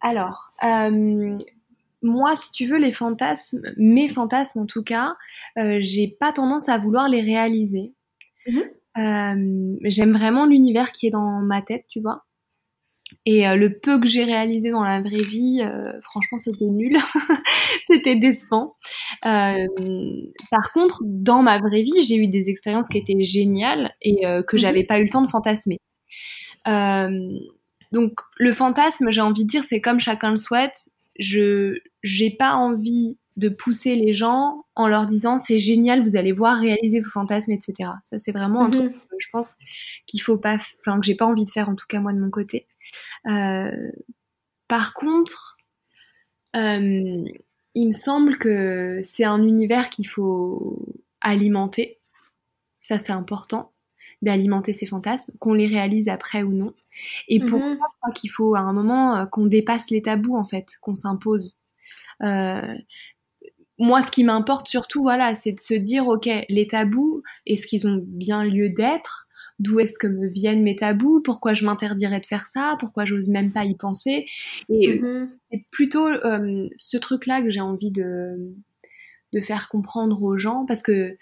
Alors, 0.00 0.52
moi, 2.02 2.34
si 2.34 2.50
tu 2.52 2.66
veux, 2.66 2.78
les 2.78 2.92
fantasmes, 2.92 3.62
mes 3.76 4.08
fantasmes 4.08 4.60
en 4.60 4.66
tout 4.66 4.82
cas, 4.82 5.14
euh, 5.56 5.78
j'ai 5.80 6.08
pas 6.08 6.32
tendance 6.32 6.68
à 6.68 6.78
vouloir 6.78 7.08
les 7.08 7.20
réaliser. 7.20 7.92
Mhm. 8.46 8.62
Euh, 8.98 9.76
j'aime 9.84 10.12
vraiment 10.12 10.44
l'univers 10.44 10.92
qui 10.92 11.06
est 11.06 11.10
dans 11.10 11.40
ma 11.40 11.62
tête, 11.62 11.84
tu 11.88 12.00
vois. 12.00 12.24
Et 13.26 13.46
euh, 13.46 13.56
le 13.56 13.78
peu 13.78 14.00
que 14.00 14.06
j'ai 14.06 14.24
réalisé 14.24 14.70
dans 14.70 14.84
la 14.84 15.00
vraie 15.00 15.22
vie, 15.22 15.62
franchement, 16.02 16.38
c'était 16.38 16.66
nul. 16.66 16.96
c'était 17.86 18.16
décevant. 18.16 18.76
par 19.22 20.72
contre, 20.74 21.00
dans 21.04 21.42
ma 21.42 21.58
vraie 21.58 21.82
vie, 21.82 22.02
j'ai 22.06 22.16
eu 22.16 22.28
des 22.28 22.50
expériences 22.50 22.88
qui 22.88 22.98
étaient 22.98 23.22
géniales 23.22 23.94
et 24.00 24.22
que 24.22 24.56
mhm. 24.56 24.58
j'avais 24.58 24.84
pas 24.84 24.98
eu 24.98 25.04
le 25.04 25.10
temps 25.10 25.22
de 25.22 25.30
fantasmer. 25.30 25.78
donc, 26.66 28.12
le 28.38 28.52
fantasme, 28.52 29.10
j'ai 29.10 29.20
envie 29.20 29.44
de 29.44 29.48
dire, 29.48 29.64
c'est 29.64 29.80
comme 29.80 30.00
chacun 30.00 30.30
le 30.30 30.36
souhaite 30.36 30.92
je 31.18 31.78
j'ai 32.02 32.30
pas 32.30 32.54
envie 32.54 33.16
de 33.36 33.48
pousser 33.48 33.96
les 33.96 34.14
gens 34.14 34.64
en 34.74 34.88
leur 34.88 35.06
disant 35.06 35.38
c'est 35.38 35.58
génial, 35.58 36.02
vous 36.02 36.16
allez 36.16 36.32
voir 36.32 36.58
réaliser 36.58 37.00
vos 37.00 37.10
fantasmes, 37.10 37.52
etc. 37.52 37.90
Ça 38.04 38.18
c'est 38.18 38.32
vraiment 38.32 38.64
un 38.64 38.68
mhm. 38.68 38.72
truc 38.72 38.92
que 38.92 39.16
je 39.18 39.28
pense 39.30 39.54
qu'il 40.06 40.20
faut 40.20 40.36
pas, 40.36 40.58
enfin 40.80 41.00
que 41.00 41.06
j'ai 41.06 41.14
pas 41.14 41.26
envie 41.26 41.44
de 41.44 41.50
faire 41.50 41.68
en 41.68 41.74
tout 41.74 41.86
cas 41.88 42.00
moi 42.00 42.12
de 42.12 42.18
mon 42.18 42.30
côté. 42.30 42.66
Euh, 43.26 43.90
par 44.68 44.94
contre, 44.94 45.56
euh, 46.56 47.24
il 47.74 47.86
me 47.86 47.92
semble 47.92 48.38
que 48.38 49.00
c'est 49.02 49.24
un 49.24 49.42
univers 49.42 49.88
qu'il 49.90 50.06
faut 50.06 50.84
alimenter. 51.20 51.98
Ça 52.80 52.98
c'est 52.98 53.12
important 53.12 53.72
d'alimenter 54.22 54.72
ses 54.72 54.86
fantasmes, 54.86 55.36
qu'on 55.40 55.52
les 55.52 55.66
réalise 55.66 56.08
après 56.08 56.42
ou 56.42 56.52
non. 56.52 56.72
Et 57.28 57.40
pour 57.40 57.58
moi, 57.58 57.70
mhm. 57.70 57.78
je 57.80 57.98
crois 58.00 58.12
qu'il 58.12 58.30
faut 58.30 58.54
à 58.54 58.60
un 58.60 58.72
moment 58.72 59.16
euh, 59.16 59.26
qu'on 59.26 59.46
dépasse 59.46 59.90
les 59.90 60.02
tabous 60.02 60.36
en 60.36 60.44
fait, 60.44 60.76
qu'on 60.80 60.94
s'impose. 60.94 61.62
Euh, 62.22 62.74
moi, 63.78 64.02
ce 64.02 64.10
qui 64.10 64.24
m'importe 64.24 64.68
surtout, 64.68 65.02
voilà, 65.02 65.34
c'est 65.34 65.52
de 65.52 65.60
se 65.60 65.74
dire, 65.74 66.06
ok, 66.06 66.28
les 66.48 66.66
tabous, 66.66 67.22
est-ce 67.46 67.66
qu'ils 67.66 67.86
ont 67.86 68.02
bien 68.04 68.44
lieu 68.44 68.68
d'être? 68.68 69.26
D'où 69.58 69.80
est-ce 69.80 69.98
que 69.98 70.06
me 70.06 70.28
viennent 70.28 70.62
mes 70.62 70.76
tabous? 70.76 71.20
Pourquoi 71.22 71.54
je 71.54 71.64
m'interdirais 71.64 72.20
de 72.20 72.26
faire 72.26 72.46
ça? 72.46 72.76
Pourquoi 72.80 73.04
j'ose 73.04 73.28
même 73.28 73.52
pas 73.52 73.64
y 73.64 73.74
penser? 73.76 74.26
Et 74.68 74.98
mhm. 74.98 75.30
c'est 75.50 75.64
plutôt 75.70 76.08
euh, 76.08 76.68
ce 76.76 76.96
truc-là 76.96 77.42
que 77.42 77.50
j'ai 77.50 77.60
envie 77.60 77.90
de 77.90 78.54
de 79.32 79.40
faire 79.40 79.68
comprendre 79.68 80.22
aux 80.22 80.36
gens, 80.36 80.66
parce 80.66 80.82
que 80.82 81.16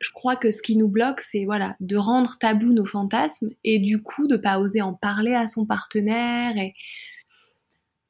je 0.00 0.10
crois 0.12 0.36
que 0.36 0.52
ce 0.52 0.60
qui 0.60 0.76
nous 0.76 0.88
bloque, 0.88 1.20
c'est 1.20 1.44
voilà, 1.44 1.76
de 1.80 1.96
rendre 1.96 2.36
tabou 2.38 2.72
nos 2.72 2.84
fantasmes 2.84 3.50
et 3.62 3.78
du 3.78 4.02
coup 4.02 4.26
de 4.26 4.36
pas 4.36 4.58
oser 4.58 4.82
en 4.82 4.92
parler 4.92 5.34
à 5.34 5.46
son 5.46 5.64
partenaire. 5.64 6.56
Et... 6.56 6.74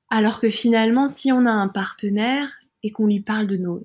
Alors 0.08 0.40
que 0.40 0.50
finalement, 0.50 1.08
si 1.08 1.30
on 1.30 1.46
a 1.46 1.50
un 1.50 1.68
partenaire 1.68 2.50
et 2.84 2.92
qu'on 2.92 3.06
lui 3.06 3.20
parle 3.20 3.48
de 3.48 3.56
nos, 3.56 3.84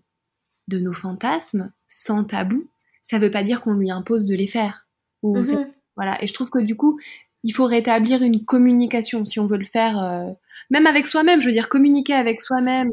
de 0.67 0.77
nos 0.77 0.93
fantasmes 0.93 1.71
sans 1.87 2.23
tabou, 2.23 2.69
ça 3.01 3.17
veut 3.17 3.31
pas 3.31 3.43
dire 3.43 3.61
qu'on 3.61 3.73
lui 3.73 3.89
impose 3.89 4.27
de 4.27 4.35
les 4.35 4.45
faire. 4.45 4.87
Ou 5.23 5.35
mm-hmm. 5.35 5.67
Voilà. 5.95 6.21
Et 6.23 6.27
je 6.27 6.33
trouve 6.33 6.51
que 6.51 6.59
du 6.59 6.75
coup, 6.75 6.99
il 7.43 7.51
faut 7.51 7.65
rétablir 7.65 8.21
une 8.21 8.43
communication 8.43 9.25
si 9.25 9.39
on 9.39 9.45
veut 9.45 9.57
le 9.57 9.65
faire, 9.65 9.97
euh, 10.01 10.31
même 10.69 10.85
avec 10.85 11.07
soi-même. 11.07 11.41
Je 11.41 11.47
veux 11.47 11.53
dire, 11.53 11.69
communiquer 11.69 12.13
avec 12.13 12.41
soi-même 12.41 12.89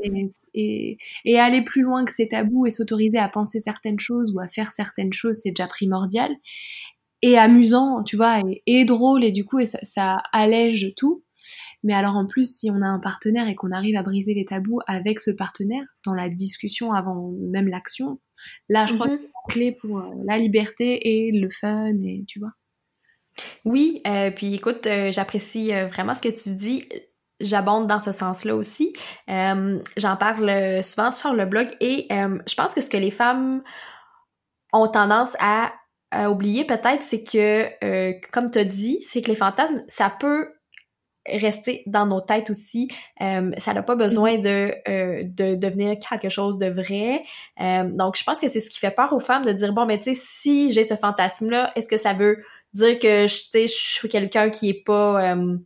et, 0.55 0.99
et, 1.25 1.39
aller 1.39 1.63
plus 1.63 1.83
loin 1.83 2.05
que 2.05 2.13
ces 2.13 2.29
tabous 2.29 2.67
et 2.67 2.71
s'autoriser 2.71 3.19
à 3.19 3.29
penser 3.29 3.61
certaines 3.61 3.99
choses 3.99 4.33
ou 4.35 4.41
à 4.41 4.49
faire 4.49 4.73
certaines 4.73 5.13
choses, 5.13 5.41
c'est 5.43 5.51
déjà 5.51 5.67
primordial. 5.67 6.31
Et 7.23 7.39
amusant, 7.39 8.05
tu 8.05 8.17
vois, 8.17 8.41
et, 8.67 8.85
drôle, 8.85 9.25
et 9.25 9.33
du 9.33 9.45
coup, 9.45 9.59
et 9.59 9.67
ça, 9.67 9.79
ça, 9.83 10.23
allège 10.33 10.95
tout. 10.97 11.25
Mais 11.83 11.95
alors 11.95 12.17
en 12.17 12.27
plus, 12.27 12.59
si 12.59 12.71
on 12.71 12.83
a 12.83 12.87
un 12.87 12.99
partenaire 12.99 13.49
et 13.49 13.55
qu'on 13.55 13.73
arrive 13.73 13.97
à 13.97 14.03
briser 14.03 14.35
les 14.35 14.45
tabous 14.45 14.81
avec 14.87 15.21
ce 15.21 15.31
partenaire, 15.31 15.85
dans 16.05 16.15
la 16.15 16.29
discussion 16.29 16.93
avant 16.93 17.33
même 17.53 17.69
l'action, 17.69 18.21
là, 18.69 18.87
je 18.87 18.95
crois 18.95 19.09
que 19.09 19.17
c'est 19.17 19.53
clé 19.53 19.73
pour 19.73 19.99
euh, 19.99 20.11
la 20.25 20.39
liberté 20.39 21.27
et 21.27 21.33
le 21.33 21.51
fun, 21.51 21.95
et 22.05 22.25
tu 22.27 22.39
vois. 22.39 22.53
Oui, 23.65 24.01
euh, 24.07 24.31
puis 24.31 24.55
écoute, 24.55 24.87
euh, 24.87 25.13
j'apprécie 25.13 25.73
vraiment 25.73 26.15
ce 26.15 26.23
que 26.23 26.29
tu 26.29 26.55
dis. 26.55 26.89
J'abonde 27.39 27.87
dans 27.87 27.99
ce 27.99 28.13
sens-là 28.13 28.57
aussi. 28.57 28.95
J'en 29.29 30.17
parle 30.19 30.83
souvent 30.83 31.11
sur 31.11 31.35
le 31.35 31.45
blog 31.45 31.69
et 31.81 32.07
je 32.11 32.55
pense 32.55 32.73
que 32.73 32.81
ce 32.81 32.89
que 32.89 32.97
les 32.97 33.11
femmes 33.11 33.63
ont 34.73 34.89
tendance 34.89 35.37
à, 35.39 35.75
oublier 36.31 36.65
peut-être, 36.65 37.03
c'est 37.03 37.25
que, 37.25 38.19
comme 38.31 38.51
tu 38.51 38.59
as 38.59 38.65
dit, 38.65 39.03
c'est 39.03 39.21
que 39.21 39.29
les 39.29 39.37
fantasmes, 39.37 39.85
ça 39.87 40.09
peut 40.09 40.56
rester 41.29 41.83
dans 41.87 42.07
nos 42.07 42.21
têtes 42.21 42.51
aussi. 42.51 42.89
ça 43.19 43.75
n'a 43.75 43.83
pas 43.83 43.97
besoin 43.97 44.39
de, 44.39 44.73
de 45.25 45.55
devenir 45.55 45.97
quelque 45.99 46.29
chose 46.29 46.59
de 46.59 46.67
vrai. 46.67 47.23
donc, 47.59 48.17
je 48.17 48.25
pense 48.25 48.41
que 48.41 48.49
c'est 48.49 48.61
ce 48.61 48.71
qui 48.71 48.79
fait 48.79 48.91
peur 48.91 49.13
aux 49.13 49.21
femmes 49.21 49.45
de 49.45 49.53
dire, 49.53 49.73
bon, 49.73 49.87
mais 49.87 49.99
tu 49.99 50.05
sais, 50.05 50.15
si 50.15 50.73
j'ai 50.73 50.85
ce 50.85 50.95
fantasme-là, 50.95 51.73
est-ce 51.77 51.89
que 51.89 51.99
ça 51.99 52.13
veut 52.13 52.39
dire 52.77 52.99
que 52.99 53.27
je 53.27 53.67
suis 53.67 54.09
quelqu'un 54.09 54.51
qui 54.51 54.71
est 54.71 54.85
pas 54.85 55.33
euh, 55.35 55.57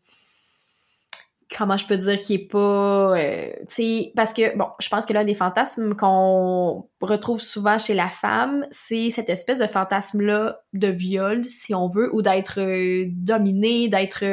comment 1.57 1.77
je 1.77 1.87
peux 1.87 1.97
dire 1.97 2.19
qui 2.19 2.35
est 2.35 2.49
pas 2.49 3.19
euh, 3.19 3.51
tu 3.61 3.67
sais 3.69 4.13
parce 4.15 4.33
que 4.33 4.57
bon 4.57 4.67
je 4.79 4.89
pense 4.89 5.07
que 5.07 5.13
l'un 5.13 5.25
des 5.25 5.35
fantasmes 5.35 5.95
qu'on 5.95 6.87
retrouve 7.01 7.41
souvent 7.41 7.79
chez 7.79 7.95
la 7.95 8.09
femme 8.09 8.67
c'est 8.71 9.11
cette 9.11 9.29
espèce 9.29 9.59
de 9.59 9.67
fantasme 9.67 10.21
là 10.21 10.61
de 10.73 10.89
viol 10.89 11.45
si 11.45 11.75
on 11.75 11.89
veut 11.89 12.15
ou 12.15 12.23
d'être 12.23 12.61
euh, 12.61 13.07
dominée 13.09 13.89
d'être 13.89 14.25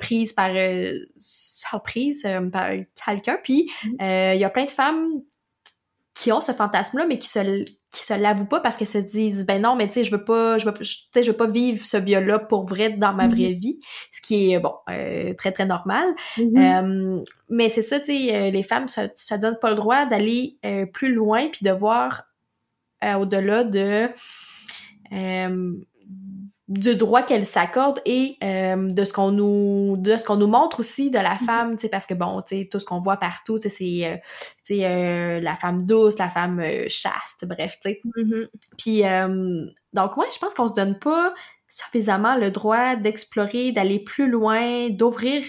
prise 0.00 0.32
par 0.32 0.50
surprise 1.18 2.26
par 2.52 2.70
quelqu'un 3.04 3.38
puis 3.42 3.70
mm-hmm. 3.84 4.34
il 4.34 4.40
y 4.40 4.44
a 4.44 4.50
plein 4.50 4.64
de 4.64 4.70
femmes 4.70 5.22
qui 6.14 6.32
ont 6.32 6.40
ce 6.40 6.52
fantasme 6.52 6.98
là 6.98 7.06
mais 7.06 7.18
qui 7.18 7.28
se 7.28 7.64
qui 7.90 8.04
se 8.04 8.14
l'avouent 8.14 8.46
pas 8.46 8.60
parce 8.60 8.76
qu'elles 8.76 8.86
se 8.88 8.98
disent 8.98 9.46
ben 9.46 9.62
non 9.62 9.76
mais 9.76 9.86
tu 9.86 9.94
sais 9.94 10.04
je 10.04 10.10
veux 10.10 10.24
pas 10.24 10.58
je 10.58 10.66
veux 10.66 10.72
tu 10.72 10.84
sais 10.84 11.22
je 11.22 11.30
veux 11.30 11.36
pas 11.36 11.46
vivre 11.46 11.84
ce 11.84 11.96
viol 11.96 12.24
là 12.24 12.38
pour 12.38 12.66
vrai 12.66 12.90
dans 12.90 13.12
ma 13.12 13.28
vraie 13.28 13.52
mm-hmm. 13.52 13.58
vie 13.58 13.80
ce 14.10 14.20
qui 14.20 14.52
est 14.52 14.60
bon 14.60 14.74
euh, 14.90 15.34
très 15.34 15.52
très 15.52 15.66
normal 15.66 16.06
mm-hmm. 16.36 17.18
euh, 17.18 17.22
mais 17.48 17.68
c'est 17.68 17.82
ça 17.82 17.98
tu 17.98 18.06
sais 18.06 18.34
euh, 18.34 18.50
les 18.50 18.62
femmes 18.62 18.88
ça 18.88 19.08
ça 19.16 19.38
donne 19.38 19.58
pas 19.60 19.70
le 19.70 19.76
droit 19.76 20.06
d'aller 20.06 20.58
plus 20.92 21.12
loin 21.12 21.48
puis 21.48 21.64
de 21.64 21.70
voir 21.70 22.24
au-delà 23.02 23.64
de 23.64 24.08
du 26.68 26.96
droit 26.96 27.22
qu'elle 27.22 27.44
s'accorde 27.44 28.00
et 28.06 28.38
euh, 28.42 28.90
de 28.90 29.04
ce 29.04 29.12
qu'on 29.12 29.30
nous 29.30 29.96
de 29.98 30.16
ce 30.16 30.24
qu'on 30.24 30.36
nous 30.36 30.46
montre 30.46 30.80
aussi 30.80 31.10
de 31.10 31.18
la 31.18 31.34
mm-hmm. 31.34 31.44
femme 31.44 31.76
tu 31.76 31.82
sais 31.82 31.88
parce 31.90 32.06
que 32.06 32.14
bon 32.14 32.40
tu 32.40 32.56
sais 32.56 32.68
tout 32.70 32.80
ce 32.80 32.86
qu'on 32.86 33.00
voit 33.00 33.18
partout 33.18 33.58
c'est 33.58 33.70
euh, 34.06 34.16
euh, 34.70 35.40
la 35.40 35.54
femme 35.56 35.84
douce 35.84 36.16
la 36.18 36.30
femme 36.30 36.62
chaste 36.88 37.44
bref 37.44 37.76
tu 37.82 37.90
sais 37.90 38.00
mm-hmm. 38.16 38.48
puis 38.78 39.02
donc 39.92 40.16
ouais 40.16 40.26
je 40.32 40.38
pense 40.38 40.54
qu'on 40.54 40.68
se 40.68 40.74
donne 40.74 40.98
pas 40.98 41.34
suffisamment 41.68 42.36
le 42.36 42.50
droit 42.50 42.96
d'explorer 42.96 43.72
d'aller 43.72 43.98
plus 43.98 44.30
loin 44.30 44.88
d'ouvrir 44.88 45.42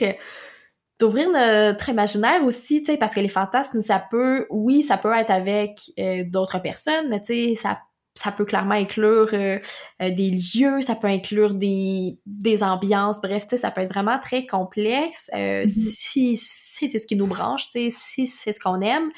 d'ouvrir 0.97 1.29
notre 1.29 1.89
imaginaire 1.89 2.41
aussi, 2.45 2.81
tu 2.81 2.93
sais, 2.93 2.97
parce 2.97 3.13
que 3.13 3.19
les 3.19 3.27
fantasmes, 3.27 3.81
ça 3.81 4.01
peut, 4.09 4.47
oui, 4.49 4.81
ça 4.81 4.95
peut 4.95 5.11
être 5.11 5.29
avec 5.29 5.91
d'autres 6.31 6.59
personnes, 6.59 7.09
mais 7.09 7.19
tu 7.21 7.33
sais, 7.33 7.55
ça 7.55 7.79
ça 8.15 8.31
peut 8.31 8.45
clairement 8.45 8.75
inclure 8.75 9.29
euh, 9.33 9.59
euh, 10.01 10.09
des 10.11 10.31
lieux, 10.31 10.81
ça 10.81 10.95
peut 10.95 11.07
inclure 11.07 11.53
des, 11.53 12.17
des 12.25 12.63
ambiances, 12.63 13.21
bref, 13.21 13.45
ça 13.55 13.71
peut 13.71 13.81
être 13.81 13.91
vraiment 13.91 14.17
très 14.19 14.45
complexe 14.45 15.29
euh, 15.33 15.63
mm-hmm. 15.63 15.65
si, 15.65 16.35
si 16.35 16.89
c'est 16.89 16.99
ce 16.99 17.07
qui 17.07 17.15
nous 17.15 17.27
branche, 17.27 17.65
si 17.65 17.91
c'est 17.91 18.51
ce 18.51 18.59
qu'on 18.59 18.81
aime. 18.81 19.11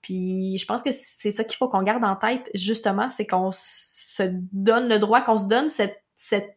puis 0.00 0.56
je 0.58 0.66
pense 0.66 0.82
que 0.82 0.90
c'est 0.92 1.30
ça 1.30 1.44
qu'il 1.44 1.56
faut 1.56 1.68
qu'on 1.68 1.82
garde 1.82 2.04
en 2.04 2.16
tête, 2.16 2.50
justement, 2.54 3.08
c'est 3.10 3.26
qu'on 3.26 3.50
se 3.52 4.22
donne 4.52 4.88
le 4.88 4.98
droit, 4.98 5.20
qu'on 5.20 5.38
se 5.38 5.46
donne 5.46 5.70
cette, 5.70 6.02
cette 6.16 6.56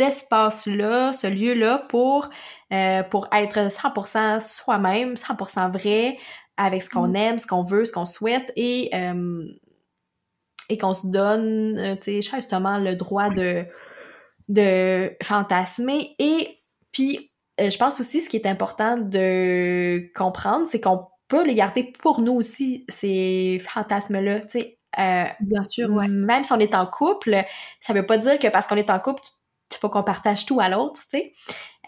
espace-là, 0.00 1.12
ce 1.12 1.26
lieu-là 1.26 1.86
pour, 1.88 2.28
euh, 2.72 3.02
pour 3.04 3.28
être 3.32 3.70
100% 3.70 4.40
soi-même, 4.40 5.16
100% 5.16 5.70
vrai, 5.70 6.18
avec 6.56 6.82
ce 6.82 6.90
qu'on 6.90 7.08
Mm. 7.08 7.16
aime, 7.16 7.38
ce 7.38 7.46
qu'on 7.46 7.62
veut, 7.62 7.84
ce 7.84 7.92
qu'on 7.92 8.06
souhaite, 8.06 8.52
et, 8.56 8.90
euh, 8.94 9.44
et 10.70 10.78
qu'on 10.78 10.94
se 10.94 11.06
donne, 11.06 11.78
euh, 11.78 11.96
tu 11.96 12.22
sais, 12.22 12.22
justement, 12.22 12.78
le 12.78 12.94
droit 12.94 13.28
de, 13.28 13.64
de 14.48 15.12
fantasmer. 15.22 16.14
Et 16.18 16.58
puis, 16.92 17.32
euh, 17.60 17.68
je 17.70 17.76
pense 17.76 18.00
aussi, 18.00 18.20
ce 18.20 18.28
qui 18.28 18.36
est 18.36 18.46
important 18.46 18.96
de 18.96 20.10
comprendre, 20.14 20.66
c'est 20.66 20.80
qu'on 20.80 21.06
peut 21.28 21.44
les 21.44 21.54
garder 21.54 21.92
pour 22.00 22.20
nous 22.20 22.32
aussi, 22.32 22.84
ces 22.88 23.60
fantasmes-là, 23.68 24.40
tu 24.40 24.60
sais. 24.60 24.78
Euh, 24.98 25.24
Bien 25.40 25.62
sûr, 25.62 25.90
ouais. 25.90 26.08
même 26.08 26.42
si 26.42 26.52
on 26.52 26.58
est 26.58 26.74
en 26.74 26.86
couple, 26.86 27.36
ça 27.80 27.92
veut 27.92 28.06
pas 28.06 28.18
dire 28.18 28.38
que 28.38 28.48
parce 28.48 28.66
qu'on 28.66 28.76
est 28.76 28.90
en 28.90 28.98
couple, 28.98 29.22
il 29.70 29.76
faut 29.78 29.88
qu'on 29.88 30.02
partage 30.02 30.46
tout 30.46 30.60
à 30.60 30.68
l'autre, 30.68 31.00
tu 31.10 31.18
sais. 31.18 31.32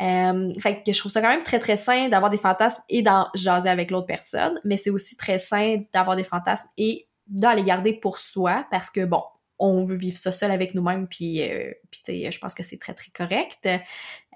Euh, 0.00 0.52
fait 0.60 0.82
que 0.82 0.92
je 0.92 0.98
trouve 0.98 1.12
ça 1.12 1.20
quand 1.20 1.28
même 1.28 1.42
très 1.42 1.58
très 1.58 1.76
sain 1.76 2.08
d'avoir 2.08 2.30
des 2.30 2.38
fantasmes 2.38 2.82
et 2.88 3.02
d'en 3.02 3.28
jaser 3.34 3.68
avec 3.68 3.90
l'autre 3.90 4.06
personne, 4.06 4.58
mais 4.64 4.76
c'est 4.76 4.90
aussi 4.90 5.16
très 5.16 5.38
sain 5.38 5.80
d'avoir 5.92 6.16
des 6.16 6.24
fantasmes 6.24 6.68
et 6.78 7.06
d'en 7.32 7.52
les 7.54 7.64
garder 7.64 7.92
pour 7.94 8.18
soi 8.18 8.66
parce 8.70 8.90
que 8.90 9.04
bon, 9.04 9.22
on 9.58 9.84
veut 9.84 9.96
vivre 9.96 10.16
ça 10.16 10.32
seul 10.32 10.50
avec 10.50 10.74
nous-mêmes 10.74 11.08
puis, 11.08 11.42
euh, 11.42 11.72
puis 11.90 12.00
tu 12.04 12.12
sais, 12.12 12.32
je 12.32 12.38
pense 12.38 12.54
que 12.54 12.62
c'est 12.62 12.78
très 12.78 12.94
très 12.94 13.10
correct. 13.10 13.66
Euh, 13.66 13.78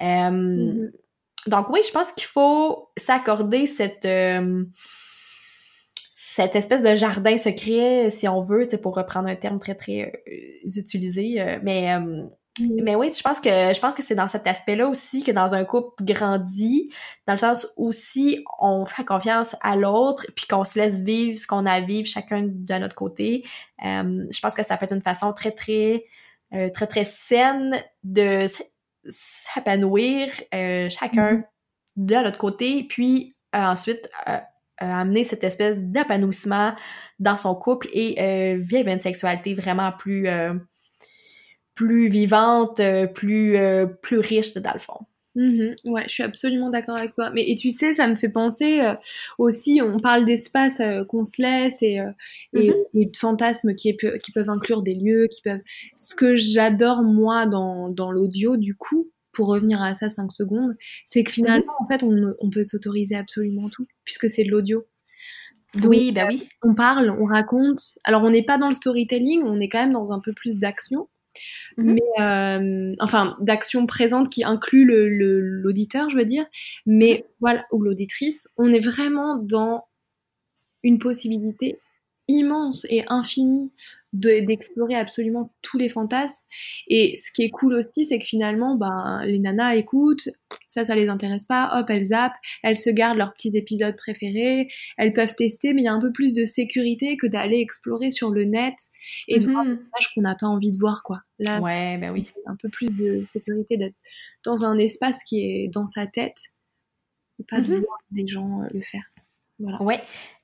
Mhm. 0.00 0.92
Donc 1.46 1.70
oui, 1.70 1.80
je 1.87 1.92
pense 1.92 2.12
qu'il 2.12 2.26
faut 2.26 2.90
s'accorder 2.96 3.66
cette 3.66 4.04
euh, 4.04 4.64
cette 6.11 6.56
espèce 6.56 6.82
de 6.82 6.96
jardin 6.96 7.37
secret, 7.37 8.11
si 8.11 8.26
on 8.26 8.40
veut, 8.40 8.64
tu 8.64 8.70
sais, 8.72 8.78
pour 8.78 8.96
reprendre 8.96 9.28
un 9.28 9.37
terme 9.37 9.59
très 9.59 9.74
très 9.74 10.12
euh, 10.28 10.68
utilisé, 10.76 11.40
euh, 11.40 11.59
mais. 11.62 11.96
Mais 12.61 12.95
oui, 12.95 13.11
je 13.16 13.23
pense 13.23 13.40
que 13.40 13.51
je 13.51 13.81
pense 13.81 13.95
que 13.95 14.03
c'est 14.03 14.14
dans 14.14 14.29
cet 14.29 14.47
aspect-là 14.47 14.88
aussi 14.88 15.23
que 15.23 15.31
dans 15.31 15.55
un 15.55 15.64
couple 15.64 16.05
grandi, 16.05 16.90
dans 17.27 17.35
le 17.35 17.38
sens 17.38 17.66
où 17.77 17.92
si 17.92 18.45
on 18.61 18.87
fait 18.87 19.05
confiance 19.05 19.57
à 19.62 19.77
l'autre, 19.77 20.27
puis 20.35 20.47
qu'on 20.47 20.64
se 20.64 20.79
laisse 20.79 21.01
vivre 21.03 21.38
ce 21.38 21.47
qu'on 21.47 21.66
a 21.66 21.73
à 21.73 21.81
vivre 21.81 22.07
chacun 22.09 22.42
de 22.45 22.75
notre 22.75 22.97
côté, 22.97 23.45
euh, 23.85 24.27
je 24.31 24.40
pense 24.40 24.55
que 24.55 24.62
ça 24.62 24.77
peut 24.77 24.85
être 24.85 24.95
une 24.95 25.03
façon 25.03 25.33
très 25.33 25.53
très 25.53 26.05
euh, 26.55 26.69
très 26.71 26.87
très 26.87 27.05
saine 27.05 27.75
de 28.05 28.47
s'épanouir 29.05 30.29
euh, 30.55 30.88
chacun 30.88 31.33
Mhm. 31.33 31.45
de 31.97 32.14
notre 32.14 32.38
côté, 32.38 32.85
puis 32.88 33.37
euh, 33.55 33.59
ensuite 33.59 34.09
amener 34.79 35.25
cette 35.25 35.45
espèce 35.45 35.83
d'épanouissement 35.85 36.75
dans 37.19 37.37
son 37.37 37.55
couple 37.55 37.88
et 37.92 38.16
euh, 38.21 38.59
vivre 38.59 38.88
une 38.90 39.01
sexualité 39.01 39.55
vraiment 39.55 39.92
plus 39.92 40.29
euh, 40.29 40.55
plus 41.77 42.09
vivante, 42.09 42.81
euh, 42.81 43.07
plus 43.07 43.57
euh, 43.57 43.87
plus 43.87 44.19
riche 44.19 44.53
dans 44.55 44.73
le 44.73 44.81
fond. 44.81 45.07
Mhm, 45.37 45.75
ouais, 45.85 46.05
je 46.09 46.15
suis 46.15 46.23
absolument 46.23 46.71
d'accord 46.71 46.97
avec 46.97 47.12
toi. 47.12 47.31
Mais 47.31 47.49
et 47.49 47.57
tu 47.57 47.71
sais, 47.71 47.95
ça 47.95 48.09
me 48.09 48.17
fait 48.17 48.31
penser 48.31 48.81
euh, 48.81 48.95
aussi, 49.39 49.81
on 49.83 50.01
parle 50.01 50.25
d'espace 50.25 50.81
euh, 50.81 51.05
qu'on 51.05 51.25
se 51.25 51.43
laisse 51.43 51.83
et, 51.83 52.01
euh, 52.01 52.11
et, 52.55 52.71
Mhm. 52.71 52.77
et 52.95 53.07
de 53.07 53.17
fantasmes 53.17 53.75
qui, 53.75 53.91
est- 53.91 54.19
qui 54.23 54.33
peuvent 54.33 54.49
inclure 54.49 54.83
des 54.83 54.95
lieux, 54.95 55.27
qui 55.31 55.43
peuvent. 55.43 55.61
Ce 55.95 56.15
que 56.15 56.37
j'adore 56.39 57.03
moi 57.03 57.45
dans, 57.47 57.91
dans 57.91 58.11
l'audio, 58.11 58.57
du 58.57 58.75
coup, 58.75 59.11
pour 59.33 59.49
revenir 59.49 59.83
à 59.83 59.95
ça 59.95 60.09
5 60.09 60.33
secondes, 60.33 60.75
c'est 61.05 61.23
que 61.23 61.31
finalement, 61.31 61.75
en 61.81 61.87
fait, 61.87 62.03
on, 62.03 62.35
on 62.41 62.49
peut 62.49 62.65
s'autoriser 62.65 63.15
absolument 63.17 63.69
tout, 63.69 63.87
puisque 64.05 64.31
c'est 64.31 64.45
de 64.45 64.51
l'audio. 64.51 64.87
Donc, 65.75 65.91
oui, 65.91 66.12
ben 66.12 66.27
oui. 66.31 66.49
on 66.62 66.75
parle, 66.75 67.11
on 67.11 67.27
raconte. 67.27 67.81
Alors, 68.05 68.23
on 68.23 68.31
n'est 68.31 68.45
pas 68.45 68.57
dans 68.57 68.69
le 68.69 68.73
storytelling, 68.73 69.43
on 69.45 69.61
est 69.61 69.69
quand 69.69 69.81
même 69.81 69.93
dans 69.93 70.12
un 70.12 70.21
peu 70.21 70.33
plus 70.33 70.59
d'action. 70.59 71.09
Mhm. 71.77 71.94
Mais 71.94 72.22
euh, 72.22 72.94
enfin, 73.01 73.37
d'action 73.40 73.87
présente 73.87 74.31
qui 74.31 74.44
inclut 74.44 74.85
le- 74.85 75.09
le- 75.09 75.40
l'auditeur, 75.40 76.11
je 76.11 76.16
veux 76.16 76.25
dire. 76.25 76.46
Mais 76.87 77.27
voilà, 77.40 77.64
ou 77.72 77.83
l'auditrice, 77.83 78.49
on 78.57 78.72
est 78.72 78.81
vraiment 78.81 79.37
dans 79.37 79.85
une 80.83 80.99
possibilité 80.99 81.79
immense 82.29 82.87
et 82.90 83.05
infinie 83.09 83.72
de- 84.18 84.44
d'explorer 84.46 84.94
absolument 84.94 85.52
tous 85.62 85.79
les 85.79 85.88
fantasmes. 85.88 86.44
Et 86.88 87.16
ce 87.18 87.31
qui 87.33 87.42
est 87.42 87.50
cool 87.50 87.74
aussi, 87.74 88.07
c'est 88.07 88.18
que 88.18 88.24
finalement, 88.24 88.76
ben, 88.76 89.22
les 89.24 89.38
nanas 89.38 89.76
écoutent, 89.76 90.29
ça, 90.68 90.85
ça 90.85 90.94
les 90.94 91.09
intéresse 91.09 91.46
pas, 91.46 91.70
hop, 91.79 91.87
elles 91.90 92.07
zappent, 92.07 92.37
elles 92.62 92.76
se 92.76 92.90
gardent 92.90 93.18
leurs 93.18 93.33
petits 93.35 93.57
épisodes 93.57 93.96
préférés, 93.96 94.68
elles 94.98 95.12
peuvent 95.12 95.35
tester, 95.35 95.72
mais 95.74 95.83
il 95.83 95.85
y 95.85 95.88
a 95.88 95.92
un 95.92 96.00
peu 96.00 96.12
plus 96.12 96.35
de 96.35 96.44
sécurité 96.44 97.16
que 97.16 97.26
d'aller 97.26 97.59
explorer 97.61 98.11
sur 98.11 98.31
le 98.31 98.44
net 98.44 98.74
et 99.29 99.38
de 99.38 99.48
voir 99.50 99.64
des 99.64 99.70
Mhm. 99.70 99.76
images 99.76 100.14
qu'on 100.14 100.20
n'a 100.22 100.35
pas 100.35 100.46
envie 100.46 100.72
de 100.72 100.79
voir, 100.79 101.02
quoi. 101.02 101.20
Là, 101.38 101.61
Ouais, 101.61 101.98
ben 101.98 102.12
oui. 102.12 102.29
un 102.46 102.57
peu 102.57 102.68
plus 102.68 102.87
de 102.90 103.26
sécurité 103.33 103.76
d'être 103.76 103.94
dans 104.44 104.64
un 104.64 104.79
espace 104.79 105.22
qui 105.24 105.40
est 105.44 105.68
dans 105.68 105.87
sa 105.87 106.07
tête 106.07 106.38
et 107.40 107.44
pas 107.44 107.61
de 107.61 107.66
Mhm. 107.74 107.81
voir 107.83 107.98
des 108.11 108.26
gens 108.26 108.62
euh, 108.62 108.66
le 108.72 108.81
faire. 108.83 109.05
Voilà. 109.59 109.83
Ouais. 109.83 110.00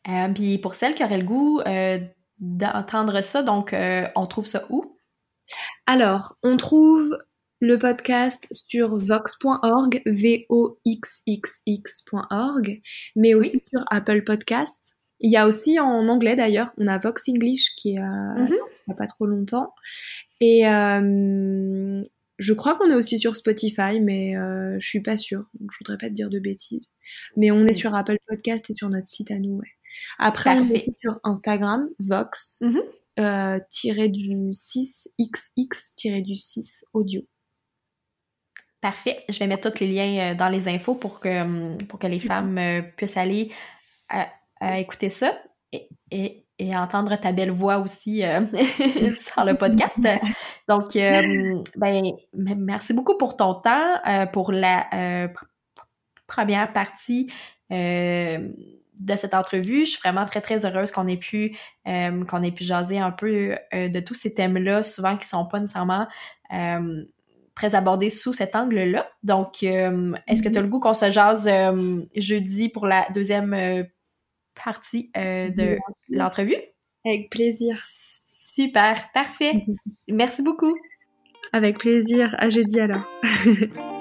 Euh, 0.09 0.29
Puis 0.35 0.59
pour 0.59 0.75
celles 0.75 0.95
qui 0.95 1.05
auraient 1.05 1.19
le 1.19 1.25
goût 1.25 1.61
euh, 1.67 1.99
d'entendre 2.43 3.23
ça, 3.23 3.43
donc 3.43 3.73
euh, 3.73 4.05
on 4.17 4.27
trouve 4.27 4.47
ça 4.47 4.65
où? 4.69 4.99
Alors, 5.87 6.37
on 6.43 6.59
trouve 6.59 7.17
le 7.61 7.79
podcast 7.79 8.47
sur 8.51 8.99
vox.org, 8.99 10.03
V-O-X-X-X.org, 10.05 12.83
mais 13.17 13.35
aussi 13.35 13.57
Oui. 13.57 13.63
sur 13.71 13.85
Apple 13.91 14.23
Podcast. 14.25 14.95
Il 15.21 15.31
y 15.31 15.37
a 15.37 15.47
aussi 15.47 15.79
en 15.79 16.09
anglais 16.09 16.35
d'ailleurs, 16.35 16.73
on 16.79 16.87
a 16.89 16.99
Vox 16.99 17.29
English 17.29 17.75
qui 17.77 17.97
a 17.97 18.35
Mhm. 18.39 18.49
il 18.51 18.89
y 18.89 18.93
a 18.93 18.95
pas 18.95 19.07
trop 19.07 19.27
longtemps. 19.27 19.73
Et 20.41 20.67
euh, 20.69 22.03
je 22.39 22.53
crois 22.53 22.77
qu'on 22.77 22.91
est 22.91 22.95
aussi 22.97 23.21
sur 23.21 23.37
Spotify, 23.37 24.01
mais 24.01 24.37
euh, 24.37 24.77
je 24.81 24.89
suis 24.89 25.03
pas 25.03 25.17
sûre. 25.17 25.45
Donc 25.61 25.71
je 25.73 25.79
voudrais 25.79 25.99
pas 25.99 26.09
te 26.09 26.15
dire 26.15 26.29
de 26.31 26.41
bêtises. 26.41 26.89
Mais 27.37 27.53
on 27.53 27.61
est 27.67 27.71
Mhm. 27.71 27.75
sur 27.75 27.95
Apple 27.95 28.19
Podcast 28.27 28.69
et 28.71 28.75
sur 28.75 28.89
notre 28.89 29.07
site 29.07 29.31
à 29.31 29.39
nous, 29.39 29.59
ouais. 29.59 29.69
Après, 30.19 30.59
on 30.59 30.69
est 30.71 30.87
sur 31.01 31.19
Instagram, 31.25 31.89
Vox, 31.99 32.63
Mhm. 32.63 32.83
euh, 33.19 33.59
tiré 33.71 34.09
du 34.09 34.53
6xx 34.55 35.95
tiré 35.97 36.23
du 36.23 36.37
6 36.37 36.85
audio. 36.93 37.23
Parfait. 38.81 39.25
Je 39.29 39.39
vais 39.39 39.47
mettre 39.47 39.71
tous 39.71 39.81
les 39.81 39.89
liens 39.93 40.33
euh, 40.33 40.35
dans 40.35 40.49
les 40.49 40.69
infos 40.69 40.95
pour 40.97 41.21
que, 41.21 41.43
hum, 41.43 41.79
pour 41.89 41.99
que 41.99 42.07
les 42.09 42.19
femmes 42.21 42.59
euh, 42.59 42.83
puissent 42.97 43.17
aller 43.17 43.51
écouter 44.77 45.09
ça 45.11 45.33
et, 45.73 45.89
et, 46.11 46.45
et 46.59 46.77
entendre 46.77 47.17
ta 47.17 47.33
belle 47.33 47.51
voix 47.51 47.79
aussi 47.79 48.25
euh, 48.25 48.41
sur 49.15 49.45
le 49.45 49.55
podcast. 49.55 49.99
Donc, 50.69 50.97
euh, 50.97 51.63
ben, 51.77 52.03
merci 52.35 52.93
beaucoup 52.93 53.17
pour 53.19 53.37
ton 53.37 53.55
temps, 53.55 53.95
euh, 54.07 54.27
pour 54.27 54.53
la 54.53 54.87
pr- 54.93 55.29
première 56.27 56.73
partie 56.73 57.29
de 59.01 59.17
cette 59.17 59.35
entrevue. 59.35 59.81
Je 59.81 59.93
suis 59.93 60.01
vraiment 60.01 60.25
très, 60.25 60.41
très 60.41 60.65
heureuse 60.67 60.91
qu'on 60.91 61.07
ait 61.09 61.17
pu, 61.17 61.57
euh, 61.89 62.25
qu'on 62.25 62.43
ait 62.43 62.53
pu 62.53 62.65
jaser 62.65 62.99
un 62.99 63.11
peu 63.11 63.55
euh, 63.75 63.89
de 63.89 64.01
tous 64.01 64.15
ces 64.15 64.35
thèmes-là, 64.35 64.83
souvent 64.83 65.17
qui 65.17 65.27
sont 65.27 65.47
pas 65.47 65.61
nécessairement 65.61 66.07
euh, 66.53 67.05
très 67.55 67.75
abordés 67.75 68.11
sous 68.11 68.33
cet 68.33 68.55
angle-là. 68.55 69.11
Donc, 69.23 69.63
est-ce 69.63 70.43
que 70.43 70.49
tu 70.49 70.59
as 70.59 70.63
le 70.63 70.69
goût 70.69 70.81
qu'on 70.81 70.95
se 70.95 71.11
jase 71.11 71.51
jeudi 72.17 72.69
pour 72.69 72.87
la 72.87 73.07
deuxième 73.15 73.87
partie 74.55 75.11
de 75.15 75.79
l'entrevue? 76.09 76.57
Avec 77.05 77.31
plaisir. 77.31 77.75
Super, 77.77 79.11
parfait. 79.13 79.67
Merci 80.09 80.43
beaucoup. 80.43 80.75
Avec 81.53 81.79
plaisir. 81.79 82.35
À 82.39 82.49
jeudi 82.49 82.81
alors. 82.81 83.07